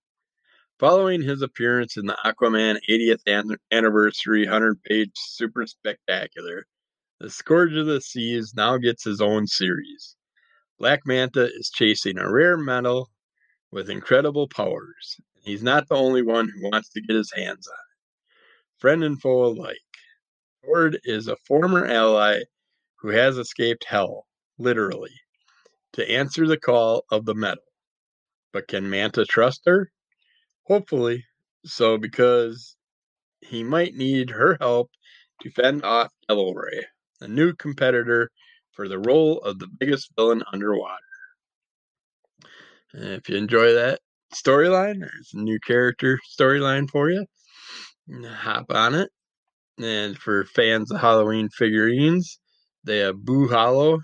[0.78, 6.64] Following his appearance in the Aquaman 80th anniversary 100 page super spectacular,
[7.18, 10.16] the Scourge of the Seas now gets his own series.
[10.78, 13.10] Black Manta is chasing a rare metal
[13.70, 15.20] with incredible powers.
[15.42, 18.80] He's not the only one who wants to get his hands on it.
[18.80, 19.78] Friend and foe alike.
[20.64, 22.40] Horde is a former ally
[22.96, 24.26] who has escaped hell,
[24.58, 25.14] literally,
[25.94, 27.64] to answer the call of the metal.
[28.52, 29.90] But can Manta trust her?
[30.64, 31.24] Hopefully
[31.64, 32.76] so, because
[33.40, 34.90] he might need her help
[35.42, 36.86] to fend off Devil Ray,
[37.20, 38.30] a new competitor
[38.72, 41.09] for the role of the biggest villain underwater.
[42.92, 44.00] And if you enjoy that
[44.34, 47.26] storyline, there's a new character storyline for you.
[48.24, 49.10] Hop on it.
[49.78, 52.38] And for fans of Halloween figurines,
[52.84, 54.00] they have Boo Hollow,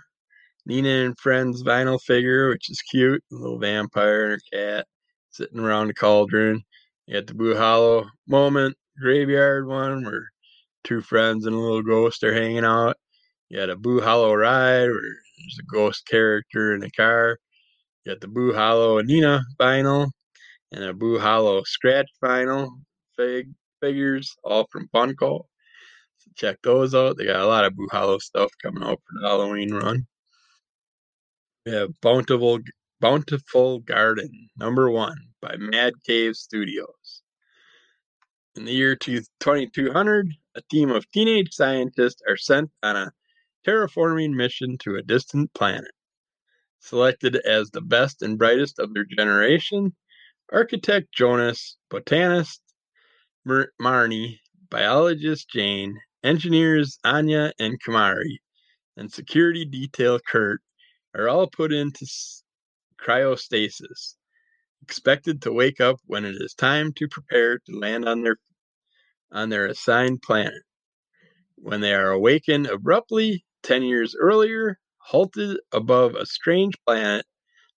[0.65, 3.23] Nina and Friends vinyl figure, which is cute.
[3.33, 4.87] A little vampire and her cat
[5.31, 6.63] sitting around the cauldron.
[7.07, 10.29] You got the Boo Hollow moment, graveyard one, where
[10.85, 12.97] two friends and a little ghost are hanging out.
[13.49, 17.39] You got a Boo Hollow ride, where there's a ghost character in a car.
[18.07, 20.11] Got the Boo Hollow Nina vinyl
[20.71, 22.69] and a Boo Hollow scratch vinyl
[23.17, 23.49] fig
[23.81, 25.45] figures, all from Funko.
[26.19, 27.17] So check those out.
[27.17, 30.07] They got a lot of Boo Hollow stuff coming out for the Halloween run.
[31.65, 32.61] We have Bountiful
[33.01, 37.23] Bountiful Garden, number one, by Mad Cave Studios.
[38.55, 43.13] In the year 2200, a team of teenage scientists are sent on a
[43.67, 45.91] terraforming mission to a distant planet.
[46.87, 49.97] Selected as the best and brightest of their generation,
[50.53, 52.63] architect Jonas, botanist
[53.45, 54.39] Marnie,
[54.71, 58.39] biologist Jane, engineers Anya and Kamari,
[58.97, 60.61] and security detail Kurt
[61.13, 62.07] are all put into
[63.01, 64.15] cryostasis,
[64.81, 68.37] expected to wake up when it is time to prepare to land on their
[69.33, 70.63] on their assigned planet.
[71.57, 77.25] When they are awakened abruptly 10 years earlier, halted above a strange planet,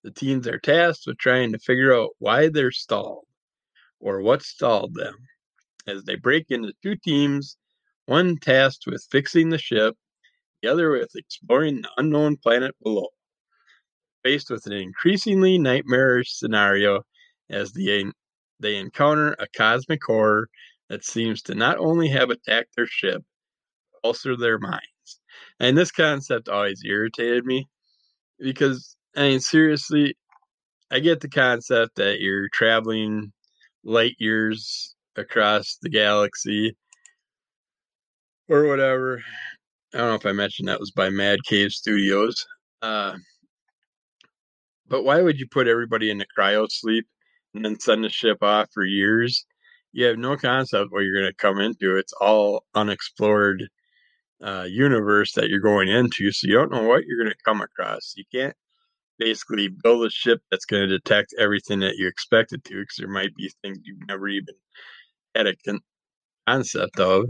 [0.03, 3.27] the teens are tasked with trying to figure out why they're stalled
[4.01, 5.15] or what stalled them.
[5.87, 7.59] As they break into two teams,
[8.07, 9.95] one tasked with fixing the ship,
[10.63, 13.09] the other with exploring the unknown planet below.
[14.25, 17.03] Faced with an increasingly nightmarish scenario
[17.51, 18.07] as they,
[18.59, 20.49] they encounter a cosmic horror
[20.89, 23.23] that seems to not only have attacked their ship,
[23.93, 24.98] but also their minds.
[25.61, 27.67] And this concept always irritated me
[28.39, 30.17] because, I mean, seriously,
[30.91, 33.33] I get the concept that you're traveling
[33.85, 36.77] light years across the galaxy
[38.49, 39.23] or whatever.
[39.95, 42.47] I don't know if I mentioned that was by Mad Cave Studios.
[42.83, 43.17] Uh,
[44.89, 47.07] but why would you put everybody into cryo sleep
[47.55, 49.45] and then send the ship off for years?
[49.93, 51.97] You have no concept what you're going to come into.
[51.97, 53.69] It's all unexplored
[54.43, 57.61] uh, universe that you're going into, so you don't know what you're going to come
[57.61, 58.15] across.
[58.17, 58.57] You can't
[59.19, 62.97] basically build a ship that's going to detect everything that you expect it to, because
[62.99, 64.55] there might be things you've never even
[65.35, 65.81] had a con-
[66.49, 67.27] concept of.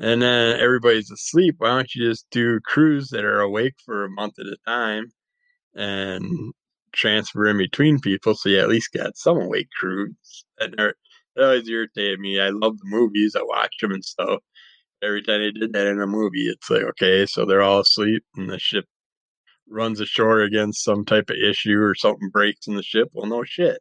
[0.00, 1.56] And then everybody's asleep.
[1.58, 5.12] Why don't you just do crews that are awake for a month at a time
[5.74, 6.52] and
[6.92, 10.96] transfer in between people so you at least got some awake crews And that are
[11.40, 12.40] always irritated me.
[12.40, 13.36] I love the movies.
[13.36, 14.40] I watch them and stuff.
[15.02, 18.24] Every time they did that in a movie, it's like, okay, so they're all asleep
[18.36, 18.84] and the ship
[19.68, 23.08] runs ashore against some type of issue or something breaks in the ship.
[23.12, 23.78] Well, no shit.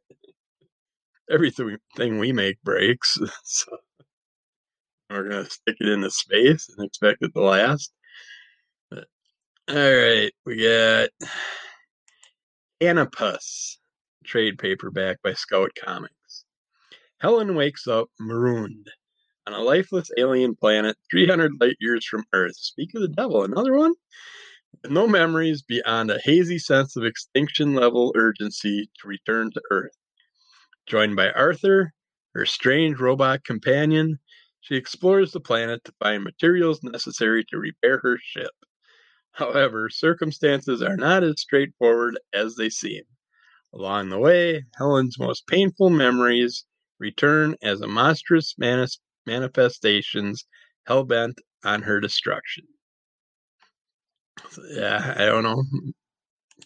[1.32, 1.78] Everything
[2.20, 3.18] we make breaks.
[3.44, 3.78] So
[5.10, 7.92] we're going to stick it into space and expect it to last.
[8.92, 9.06] But,
[9.70, 11.10] all right, we got
[12.82, 13.80] Canopus
[14.26, 16.44] trade paperback by Scout Comics.
[17.20, 18.92] Helen wakes up marooned
[19.48, 22.58] on a lifeless alien planet 300 light years from Earth.
[22.58, 23.94] Speak of the devil, another one?
[24.84, 29.96] With no memories beyond a hazy sense of extinction level urgency to return to Earth.
[30.86, 31.94] Joined by Arthur,
[32.36, 34.20] her strange robot companion,
[34.60, 38.52] she explores the planet to find materials necessary to repair her ship.
[39.32, 43.04] However, circumstances are not as straightforward as they seem.
[43.74, 46.66] Along the way, Helen's most painful memories
[47.00, 50.46] return as a monstrous manis- manifestations
[50.88, 52.64] hell bent on her destruction.
[54.72, 55.64] Yeah, I don't know.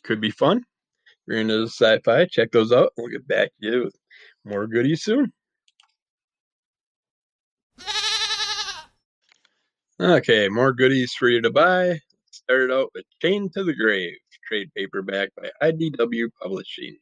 [0.03, 0.59] Could be fun.
[0.59, 0.64] If
[1.28, 2.93] you're into sci-fi, check those out.
[2.97, 3.95] We'll get back to you with
[4.45, 5.34] more goodies soon.
[9.99, 11.99] Okay, more goodies for you to buy.
[12.32, 16.97] Started out with Chained to the Grave, trade paperback by IDW Publishing.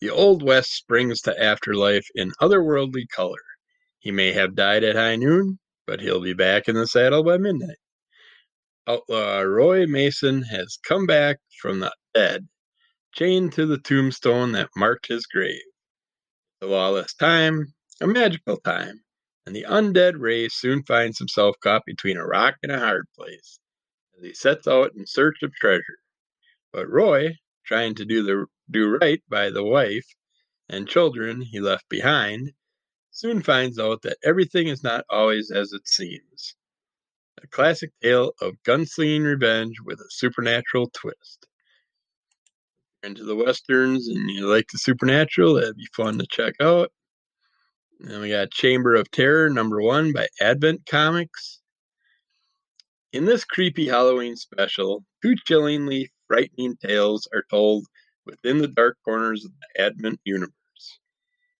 [0.00, 3.38] The Old West springs to afterlife in otherworldly color.
[4.04, 7.38] He may have died at high noon, but he'll be back in the saddle by
[7.38, 7.78] midnight.
[8.86, 12.46] Outlaw Roy Mason has come back from the dead,
[13.14, 15.62] chained to the tombstone that marked his grave.
[16.60, 19.02] The lawless time, a magical time,
[19.46, 23.58] and the undead Ray soon finds himself caught between a rock and a hard place
[24.18, 25.96] as he sets out in search of treasure.
[26.74, 30.06] But Roy, trying to do the do right by the wife
[30.68, 32.52] and children he left behind,
[33.14, 36.56] soon finds out that everything is not always as it seems.
[37.42, 41.46] A classic tale of gunslinging revenge with a supernatural twist.
[43.04, 46.90] Into the westerns and you like the supernatural, that'd be fun to check out.
[48.00, 51.60] And we got Chamber of Terror number one by Advent Comics.
[53.12, 57.86] In this creepy Halloween special, two chillingly frightening tales are told
[58.26, 60.50] within the dark corners of the Advent universe.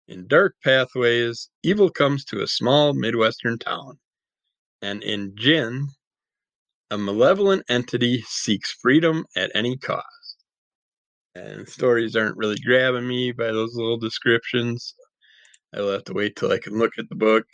[0.07, 3.99] In Dark Pathways, evil comes to a small Midwestern town,
[4.83, 5.89] and in Djinn,
[6.91, 10.45] a malevolent entity seeks freedom at any cost.
[11.35, 14.95] And stories aren't really grabbing me by those little descriptions.
[15.75, 17.47] I'll have to wait till I can look at the book.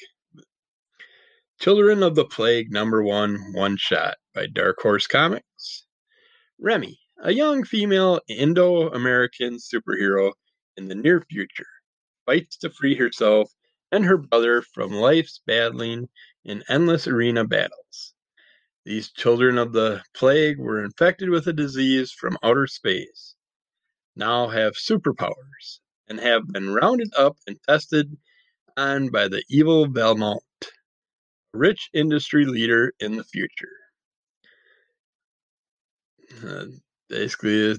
[1.61, 5.87] Children of the Plague number one, one shot by Dark Horse Comics.
[6.59, 10.33] Remy, a young female Indo American superhero
[10.77, 11.67] in the near future,
[12.31, 13.53] fights to free herself
[13.91, 16.09] and her brother from life's battling
[16.45, 18.14] in endless arena battles.
[18.85, 23.35] These children of the plague were infected with a disease from outer space,
[24.14, 28.16] now have superpowers, and have been rounded up and tested
[28.76, 33.76] on by the evil Belmont, a rich industry leader in the future.
[36.47, 36.66] Uh,
[37.09, 37.76] basically,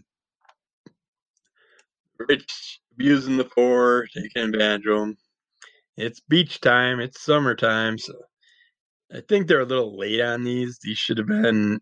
[2.27, 5.17] rich abusing the poor, taking advantage of them.
[5.97, 8.13] It's beach time, it's summertime, so
[9.13, 10.79] I think they're a little late on these.
[10.81, 11.79] These should have been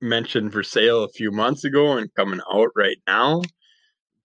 [0.00, 3.42] mentioned for sale a few months ago and coming out right now.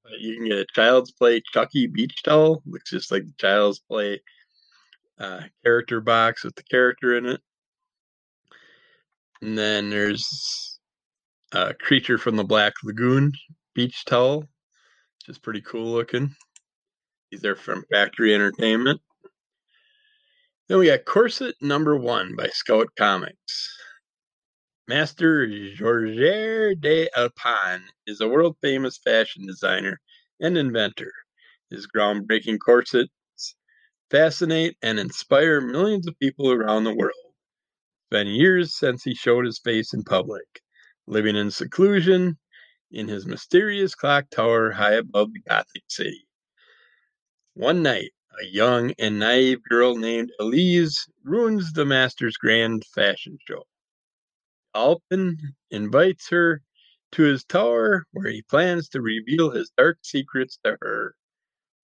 [0.03, 2.61] But you can get a Child's Play Chucky beach towel.
[2.65, 4.21] Looks just like the Child's Play
[5.19, 7.41] uh, character box with the character in it.
[9.41, 10.79] And then there's
[11.51, 13.31] a Creature from the Black Lagoon
[13.73, 14.45] beach towel,
[15.26, 16.36] which is pretty cool looking.
[17.32, 19.01] These are from Factory Entertainment.
[20.67, 23.76] Then we got Corset Number One by Scout Comics.
[24.88, 29.99] Master Georges de Alpin is a world famous fashion designer
[30.41, 31.11] and inventor.
[31.71, 33.09] His groundbreaking corsets
[34.11, 37.13] fascinate and inspire millions of people around the world.
[37.26, 40.45] It's been years since he showed his face in public,
[41.07, 42.38] living in seclusion
[42.95, 46.25] in his mysterious clock tower high above the Gothic city.
[47.53, 53.63] One night, a young and naive girl named Elise ruins the master's grand fashion show.
[54.73, 55.37] Alpin
[55.71, 56.61] invites her
[57.11, 61.15] to his tower where he plans to reveal his dark secrets to her.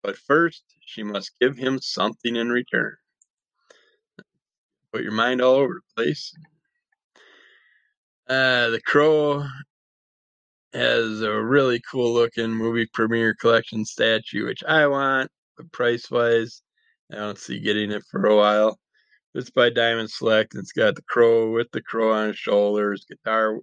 [0.03, 2.97] But first, she must give him something in return.
[4.93, 6.33] Put your mind all over the place.
[8.29, 9.47] Uh, the Crow
[10.73, 15.31] has a really cool looking movie premiere collection statue, which I want.
[15.57, 16.63] but price wise,
[17.13, 18.79] I don't see getting it for a while.
[19.35, 20.55] It's by Diamond Select.
[20.55, 23.59] And it's got the crow with the crow on his shoulders, guitar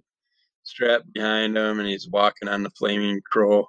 [0.62, 3.66] strapped behind him, and he's walking on the flaming crow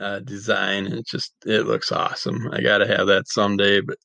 [0.00, 0.86] uh, design.
[0.86, 2.48] It just it looks awesome.
[2.52, 3.98] I gotta have that someday, but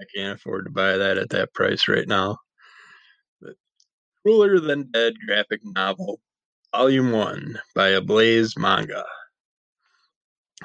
[0.00, 2.38] I can't afford to buy that at that price right now.
[3.40, 3.54] But
[4.22, 6.20] Crueler Than Dead graphic novel,
[6.76, 9.04] Volume One by Ablaze Manga.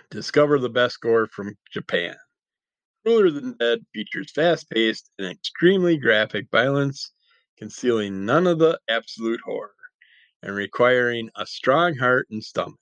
[0.09, 2.15] Discover the best gore from Japan.
[3.05, 7.11] Crueler Than Dead features fast paced and extremely graphic violence,
[7.59, 9.75] concealing none of the absolute horror
[10.41, 12.79] and requiring a strong heart and stomach.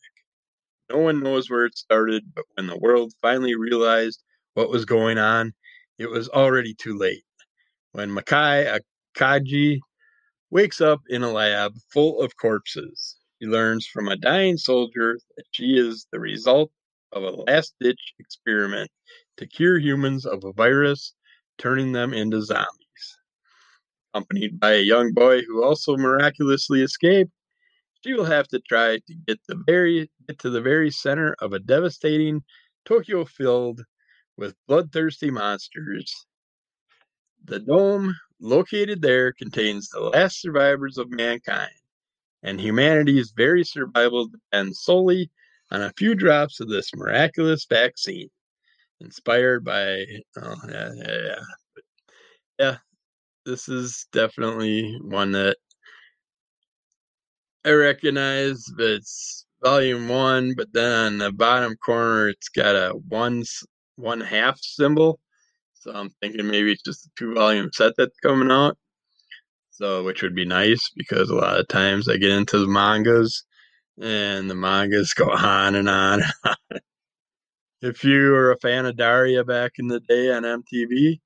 [0.90, 4.24] No one knows where it started, but when the world finally realized
[4.54, 5.54] what was going on,
[5.98, 7.26] it was already too late.
[7.92, 8.80] When Makai
[9.18, 9.80] Akagi
[10.50, 15.46] wakes up in a lab full of corpses, he learns from a dying soldier that
[15.52, 16.72] she is the result
[17.12, 18.90] of a last ditch experiment
[19.38, 21.14] to cure humans of a virus,
[21.58, 23.18] turning them into zombies.
[24.14, 27.32] Accompanied by a young boy who also miraculously escaped,
[28.04, 31.54] she will have to try to get the very get to the very center of
[31.54, 32.44] a devastating
[32.86, 33.84] Tokyo filled
[34.38, 36.26] with bloodthirsty monsters.
[37.44, 41.72] The dome located there contains the last survivors of mankind,
[42.44, 45.30] and humanity's very survival depends solely
[45.72, 48.30] on a few drops of this miraculous vaccine.
[49.00, 50.06] Inspired by,
[50.38, 51.40] oh, yeah, yeah, yeah.
[52.60, 52.78] Yeah,
[53.46, 55.58] this is definitely one that
[57.66, 60.54] I recognize, but it's volume one.
[60.56, 63.44] But then on the bottom corner, it's got a one
[63.98, 65.20] one half symbol.
[65.74, 68.78] So I'm thinking maybe it's just a two volume set that's coming out.
[69.78, 73.44] So which would be nice because a lot of times I get into the mangas
[74.02, 76.24] and the mangas go on and on.
[76.24, 76.80] And on.
[77.84, 81.20] if you were a fan of Daria back in the day on MTV,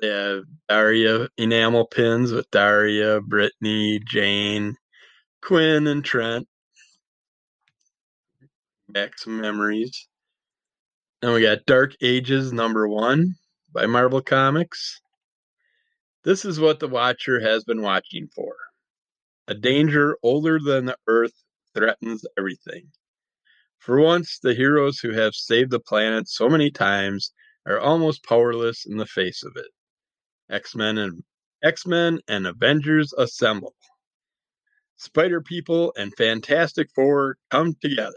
[0.00, 4.76] they have Daria enamel pins with Daria, Brittany, Jane,
[5.42, 6.48] Quinn, and Trent.
[8.88, 10.08] Back some memories.
[11.20, 13.34] Then we got Dark Ages number one
[13.70, 14.98] by Marvel Comics.
[16.28, 18.54] This is what the Watcher has been watching for.
[19.46, 21.32] A danger older than the Earth
[21.74, 22.92] threatens everything.
[23.78, 27.32] For once, the heroes who have saved the planet so many times
[27.64, 29.70] are almost powerless in the face of it.
[30.50, 31.24] X-Men and
[31.64, 33.74] X-Men and Avengers assemble.
[34.98, 38.12] Spider People and Fantastic Four come together.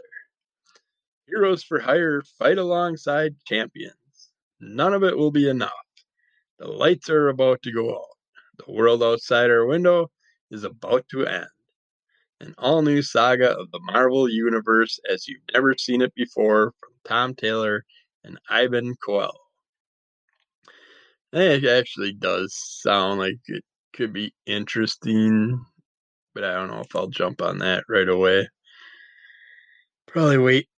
[1.28, 4.34] Heroes for Hire fight alongside champions.
[4.60, 5.72] None of it will be enough.
[6.62, 8.64] The lights are about to go out.
[8.64, 10.12] The world outside our window
[10.52, 11.48] is about to end
[12.38, 16.92] an all new saga of the Marvel Universe as you've never seen it before from
[17.04, 17.84] Tom Taylor
[18.22, 19.32] and Iban Coello.
[21.32, 25.64] It actually does sound like it could be interesting,
[26.32, 28.48] but I don't know if I'll jump on that right away.
[30.06, 30.68] Probably wait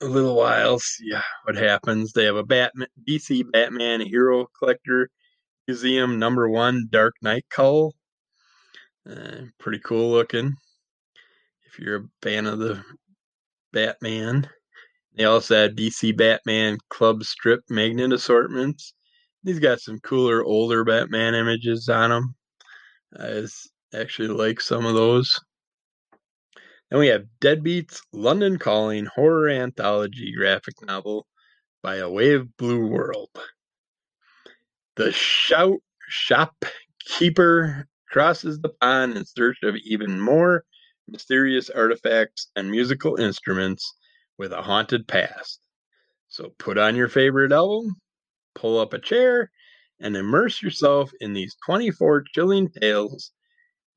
[0.00, 1.12] a little while, see
[1.44, 2.12] what happens.
[2.12, 5.10] They have a Batman, DC Batman Hero Collector
[5.66, 7.94] Museum number one Dark Knight Cowl.
[9.08, 10.54] Uh, pretty cool looking
[11.66, 12.82] if you're a fan of the
[13.72, 14.48] Batman.
[15.14, 18.94] They also have DC Batman Club Strip Magnet assortments.
[19.44, 22.34] He's got some cooler older Batman images on them.
[23.18, 23.46] I
[23.94, 25.38] actually like some of those.
[26.90, 31.26] Then we have Deadbeats London Calling horror anthology graphic novel
[31.82, 33.30] by A Wave Blue World.
[34.96, 40.64] The shout shopkeeper crosses the pond in search of even more
[41.10, 43.94] mysterious artifacts, and musical instruments
[44.38, 45.60] with a haunted past.
[46.28, 47.96] So put on your favorite album,
[48.54, 49.50] pull up a chair,
[49.98, 53.32] and immerse yourself in these 24 chilling tales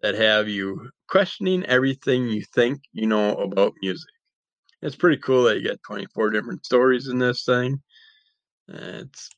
[0.03, 4.09] that have you questioning everything you think you know about music.
[4.81, 7.81] It's pretty cool that you get 24 different stories in this thing.
[8.67, 9.29] It's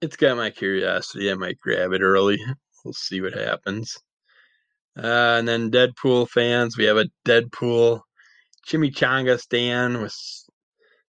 [0.00, 1.30] it's got my curiosity.
[1.30, 2.38] I might grab it early.
[2.84, 3.98] We'll see what happens.
[4.96, 8.00] Uh, and then Deadpool fans, we have a Deadpool
[8.66, 10.14] chimichanga stand with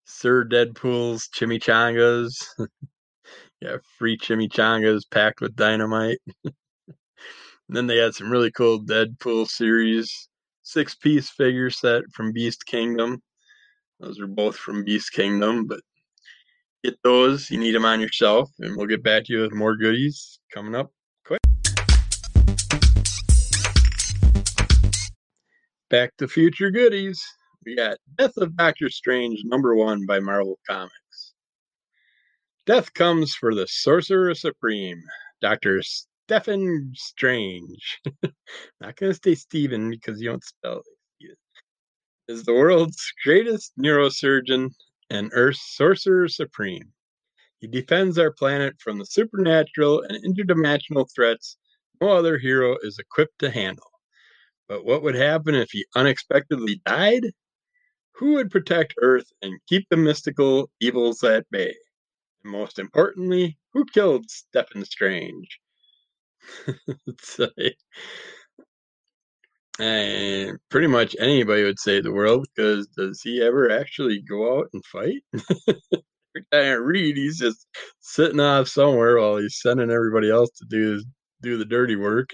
[0.06, 2.34] Sir Deadpool's chimichangas.
[3.62, 6.18] yeah, free chimichangas packed with dynamite.
[7.76, 10.30] then they had some really cool Deadpool series
[10.64, 13.22] six piece figure set from Beast Kingdom.
[14.00, 15.80] Those are both from Beast Kingdom, but
[16.84, 17.50] get those.
[17.50, 20.76] You need them on yourself, and we'll get back to you with more goodies coming
[20.76, 20.92] up
[21.26, 21.40] quick.
[25.90, 27.24] Back to Future goodies.
[27.66, 31.34] We got Death of Doctor Strange number one by Marvel Comics.
[32.66, 35.02] Death comes for the Sorcerer Supreme,
[35.42, 35.82] Dr.
[36.30, 38.02] Stephen Strange.
[38.82, 40.84] Not going to say Stephen because you don't spell
[41.22, 41.38] it.
[42.28, 44.70] Is the world's greatest neurosurgeon
[45.10, 46.94] and Earth's Sorcerer Supreme.
[47.58, 51.58] He defends our planet from the supernatural and interdimensional threats
[52.00, 53.90] no other hero is equipped to handle.
[54.68, 57.24] But what would happen if he unexpectedly died?
[58.18, 61.76] Who would protect Earth and keep the mystical evils at bay?
[62.44, 65.60] And most importantly, who killed Stephen Strange?
[69.80, 74.68] and pretty much anybody would save the world because does he ever actually go out
[74.74, 75.24] and fight?
[76.54, 77.68] I read, he's just
[78.00, 81.04] sitting off somewhere while he's sending everybody else to do
[81.42, 82.32] do the dirty work.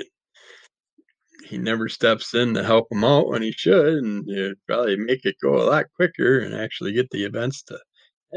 [1.45, 5.25] He never steps in to help them out when he should, and it'd probably make
[5.25, 7.79] it go a lot quicker and actually get the events to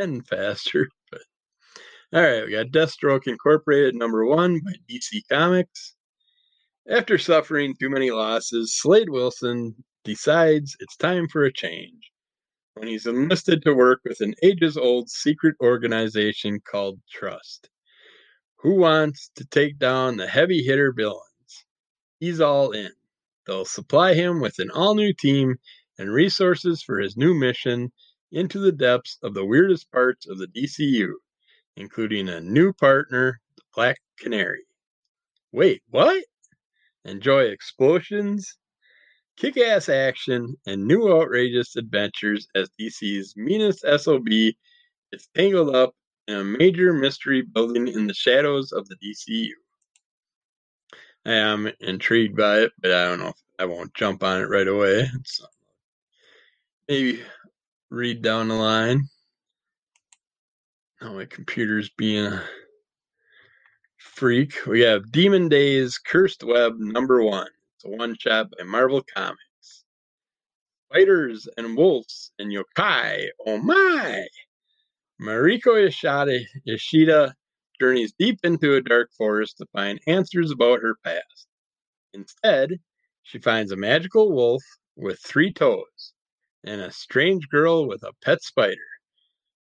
[0.00, 0.88] end faster.
[2.10, 5.94] All right, we got Deathstroke Incorporated number one by DC Comics.
[6.88, 12.10] After suffering too many losses, Slade Wilson decides it's time for a change
[12.72, 17.68] when he's enlisted to work with an ages old secret organization called Trust.
[18.60, 21.66] Who wants to take down the heavy hitter villains?
[22.20, 22.92] He's all in.
[23.46, 25.56] They'll supply him with an all new team
[25.98, 27.92] and resources for his new mission
[28.32, 31.12] into the depths of the weirdest parts of the DCU,
[31.78, 34.64] including a new partner, the Black Canary.
[35.52, 36.24] Wait, what?
[37.04, 38.58] Enjoy explosions,
[39.36, 45.94] kick ass action, and new outrageous adventures as DC's meanest SOB is tangled up
[46.26, 49.50] in a major mystery building in the shadows of the DCU.
[51.24, 54.46] I am intrigued by it, but I don't know if I won't jump on it
[54.46, 55.08] right away.
[55.14, 55.46] It's uh,
[56.88, 57.20] maybe
[57.90, 59.08] read down the line.
[61.00, 62.42] Oh, my computer's being a
[63.98, 64.66] freak.
[64.66, 67.46] We have Demon Days Cursed Web number one.
[67.76, 69.84] It's a one shot by Marvel Comics.
[70.90, 73.28] Spiders and wolves and yokai.
[73.46, 74.26] Oh my!
[75.22, 77.32] Mariko Yashida, Yashida
[77.78, 81.46] journeys deep into a dark forest to find answers about her past.
[82.12, 82.80] Instead,
[83.22, 84.64] she finds a magical wolf
[84.96, 86.12] with three toes
[86.64, 88.74] and a strange girl with a pet spider.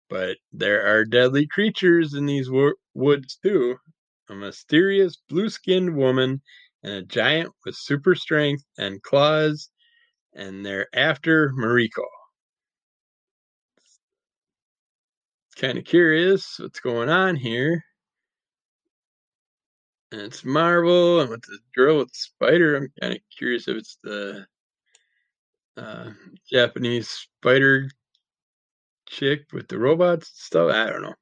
[0.08, 3.76] But there are deadly creatures in these wo- woods too,
[4.28, 6.42] a mysterious blue skinned woman,
[6.82, 9.70] and a giant with super strength and claws,
[10.34, 12.06] and they're after Mariko.
[15.56, 17.84] Kind of curious what's going on here.
[20.12, 23.76] And it's Marvel, and with the girl with the spider, I'm kind of curious if
[23.76, 24.46] it's the
[25.76, 26.10] uh,
[26.50, 27.90] Japanese spider
[29.08, 30.72] chick with the robots stuff.
[30.72, 31.14] I don't know.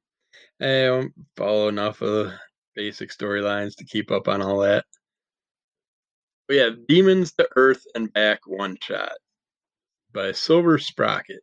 [0.61, 2.33] I don't follow enough of the
[2.75, 4.85] basic storylines to keep up on all that.
[6.49, 9.17] We have Demons to Earth and Back One Shot
[10.13, 11.41] by Silver Sprocket.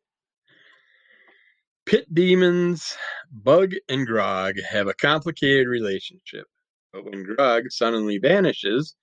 [1.86, 2.96] Pit demons,
[3.30, 6.46] Bug and Grog have a complicated relationship,
[6.92, 8.96] but when Grog suddenly vanishes,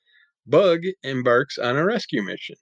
[0.47, 2.55] Bug embarks on a rescue mission,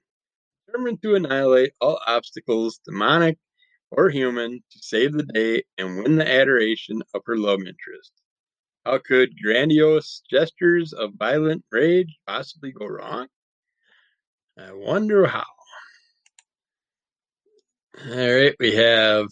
[0.67, 3.38] determined to annihilate all obstacles, demonic
[3.92, 8.12] or human, to save the day and win the adoration of her love interest.
[8.86, 13.28] How could grandiose gestures of violent rage possibly go wrong?
[14.58, 15.46] I wonder how.
[18.10, 19.28] All right, we have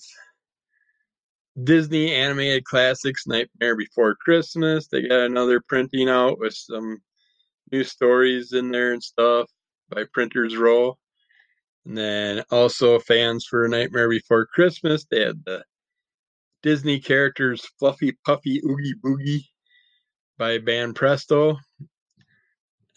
[1.63, 4.87] Disney animated classics Nightmare Before Christmas.
[4.87, 6.99] They got another printing out with some
[7.71, 9.49] new stories in there and stuff
[9.89, 10.97] by Printers Row.
[11.87, 15.63] And then also fans for Nightmare Before Christmas, they had the
[16.61, 19.45] Disney characters Fluffy Puffy Oogie Boogie
[20.37, 21.55] by Banpresto.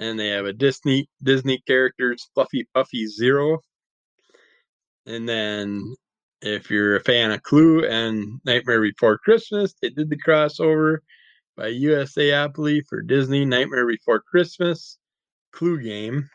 [0.01, 3.61] And they have a Disney Disney characters Fluffy Puffy Zero.
[5.07, 5.95] And then
[6.43, 10.99] if you're a fan of Clue and Nightmare Before Christmas, they did the crossover
[11.57, 14.99] by USAopoly for Disney Nightmare Before Christmas
[15.53, 16.29] Clue game.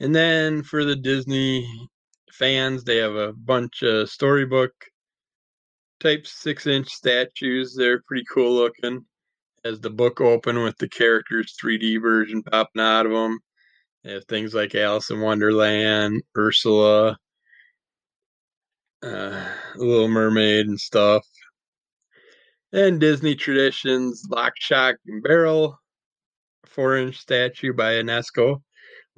[0.00, 1.68] And then for the Disney
[2.32, 4.72] fans, they have a bunch of storybook
[6.00, 7.74] type six inch statues.
[7.74, 9.04] They're pretty cool looking.
[9.62, 13.38] As the book open with the characters 3D version popping out of them.
[14.02, 17.18] They have things like Alice in Wonderland, Ursula,
[19.02, 19.46] uh,
[19.76, 21.22] Little Mermaid, and stuff.
[22.72, 25.78] And Disney traditions, Lock, Shock, and Barrel,
[26.64, 28.62] four inch statue by Enesco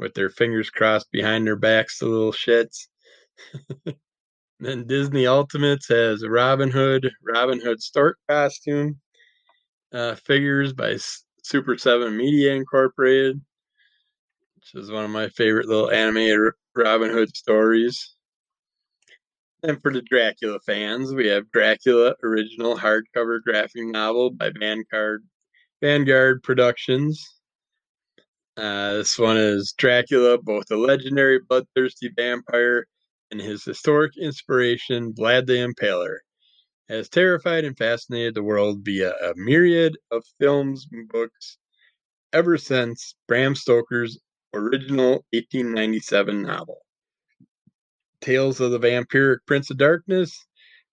[0.02, 2.88] with their fingers crossed behind their backs, the little shits.
[4.62, 9.00] Then Disney Ultimates has Robin Hood, Robin Hood stork costume
[9.92, 10.98] uh, figures by
[11.42, 13.40] Super 7 Media Incorporated,
[14.54, 18.14] which is one of my favorite little animated Robin Hood stories.
[19.64, 25.24] And for the Dracula fans, we have Dracula original hardcover graphic novel by Vanguard
[25.80, 27.41] Vanguard Productions.
[28.56, 32.86] Uh, this one is Dracula, both a legendary bloodthirsty vampire
[33.30, 36.18] and his historic inspiration, Vlad the Impaler,
[36.88, 41.56] has terrified and fascinated the world via a myriad of films and books
[42.34, 44.18] ever since Bram Stoker's
[44.52, 46.78] original 1897 novel.
[48.20, 50.46] Tales of the Vampiric Prince of Darkness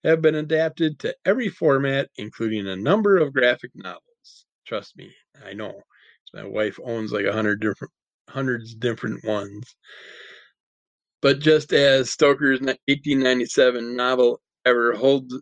[0.05, 4.45] have been adapted to every format, including a number of graphic novels.
[4.65, 5.13] Trust me,
[5.45, 5.83] I know.
[6.33, 7.91] My wife owns like a hundred different,
[8.29, 9.75] hundreds different ones.
[11.21, 15.35] But just as Stoker's 1897 novel ever holds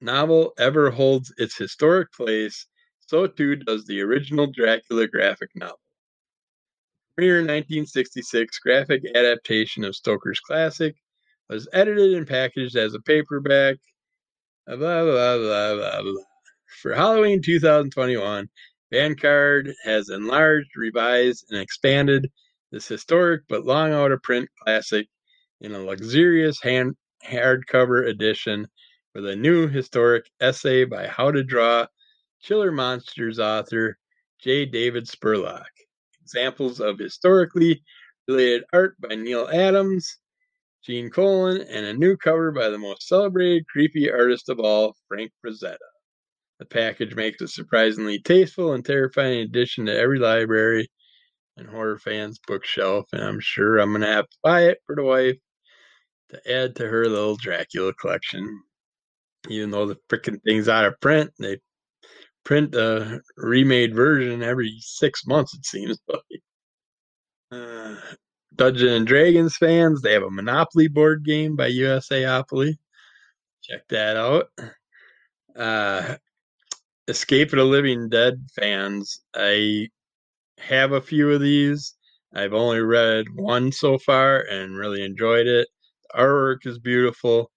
[0.00, 2.66] novel ever holds its historic place,
[3.00, 5.80] so too does the original Dracula graphic novel.
[7.16, 10.94] Premiere 1966 graphic adaptation of Stoker's classic
[11.48, 13.76] was edited and packaged as a paperback.
[14.66, 16.02] Blah blah blah blah.
[16.02, 16.22] blah.
[16.82, 18.48] For Halloween 2021,
[18.90, 22.30] Vanguard has enlarged, revised, and expanded
[22.72, 25.08] this historic but long out of print classic
[25.60, 28.66] in a luxurious hand hardcover edition
[29.14, 31.86] with a new historic essay by How to Draw
[32.40, 33.98] Chiller Monsters author
[34.38, 34.64] J.
[34.64, 35.66] David Spurlock.
[36.22, 37.82] Examples of historically
[38.28, 40.18] related art by Neal Adams,
[40.82, 45.32] Gene Colan, and a new cover by the most celebrated creepy artist of all, Frank
[45.44, 45.76] Frazetta.
[46.58, 50.90] The package makes a surprisingly tasteful and terrifying addition to every library
[51.56, 54.96] and horror fans' bookshelf, and I'm sure I'm going to have to buy it for
[54.96, 55.36] the wife
[56.30, 58.62] to add to her little Dracula collection.
[59.48, 61.58] Even though the freaking thing's out of print, they
[62.44, 66.42] print a remade version every six months, it seems like.
[67.50, 67.96] Uh,
[68.54, 72.76] Dungeons and Dragons fans, they have a Monopoly board game by USAopoly.
[73.62, 74.48] Check that out.
[75.54, 76.16] Uh,
[77.08, 79.88] Escape of the Living Dead fans, I
[80.58, 81.96] have a few of these.
[82.34, 85.68] I've only read one so far and really enjoyed it.
[86.12, 87.50] The artwork is beautiful,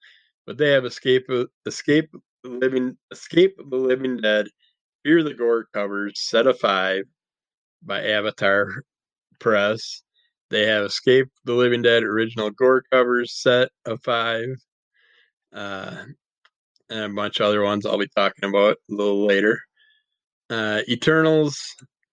[0.45, 1.27] but they have Escape
[1.65, 2.09] Escape
[2.43, 4.47] the Living Escape of the Living Dead,
[5.03, 7.03] Fear the Gore covers, set of five
[7.83, 8.83] by Avatar
[9.41, 10.03] Press.
[10.49, 14.47] They have Escape the Living Dead original gore covers set of five,
[15.53, 16.05] uh,
[16.91, 19.59] and a bunch of other ones I'll be talking about a little later.
[20.49, 21.57] Uh, Eternals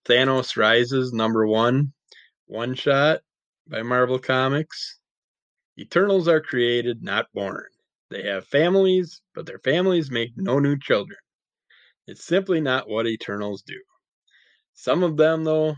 [0.05, 1.91] Thanos Rises number one,
[2.47, 3.19] one shot
[3.67, 4.99] by Marvel Comics.
[5.77, 7.65] Eternals are created, not born.
[8.09, 11.19] They have families, but their families make no new children.
[12.07, 13.79] It's simply not what Eternals do.
[14.73, 15.75] Some of them, though,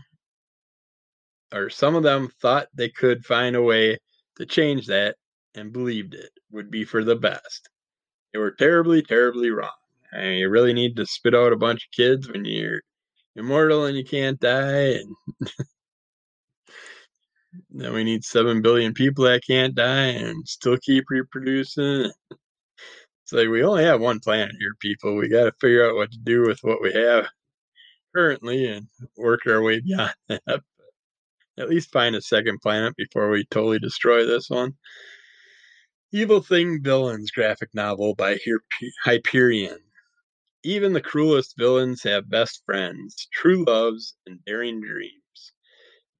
[1.52, 3.98] or some of them thought they could find a way
[4.36, 5.16] to change that
[5.54, 7.68] and believed it would be for the best.
[8.32, 9.70] They were terribly, terribly wrong.
[10.12, 12.80] I mean, you really need to spit out a bunch of kids when you're
[13.36, 15.16] immortal and you can't die and
[17.70, 22.10] then we need 7 billion people that can't die and still keep reproducing.
[22.30, 25.16] It's like we only have one planet here people.
[25.16, 27.26] We got to figure out what to do with what we have
[28.14, 30.62] currently and work our way beyond that.
[31.58, 34.74] At least find a second planet before we totally destroy this one
[36.12, 38.38] evil thing villains graphic novel by
[39.04, 39.78] hyperion
[40.64, 45.52] even the cruelest villains have best friends, true loves, and daring dreams.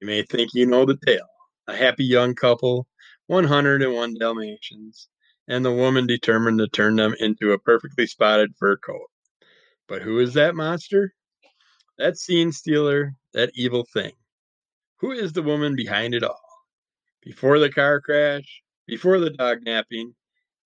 [0.00, 1.28] You may think you know the tale
[1.68, 2.88] a happy young couple,
[3.28, 5.08] 101 Dalmatians,
[5.46, 9.08] and the woman determined to turn them into a perfectly spotted fur coat.
[9.86, 11.14] But who is that monster?
[11.98, 14.12] That scene stealer, that evil thing.
[14.98, 16.42] Who is the woman behind it all?
[17.22, 18.62] Before the car crash,
[18.92, 20.14] before the dog napping,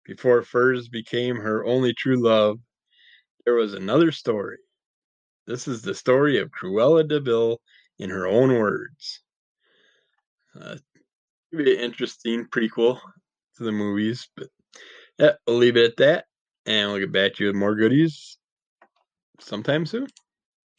[0.05, 2.59] before furs became her only true love,
[3.45, 4.59] there was another story.
[5.47, 7.61] This is the story of Cruella de Vil
[8.01, 9.21] in her own words.
[10.61, 10.75] Uh,
[11.53, 12.99] be an interesting prequel
[13.59, 14.49] to the movies, but
[15.21, 16.25] yeah, we'll leave it at that,
[16.67, 18.39] and we'll get back to you with more goodies
[19.39, 20.09] sometime soon.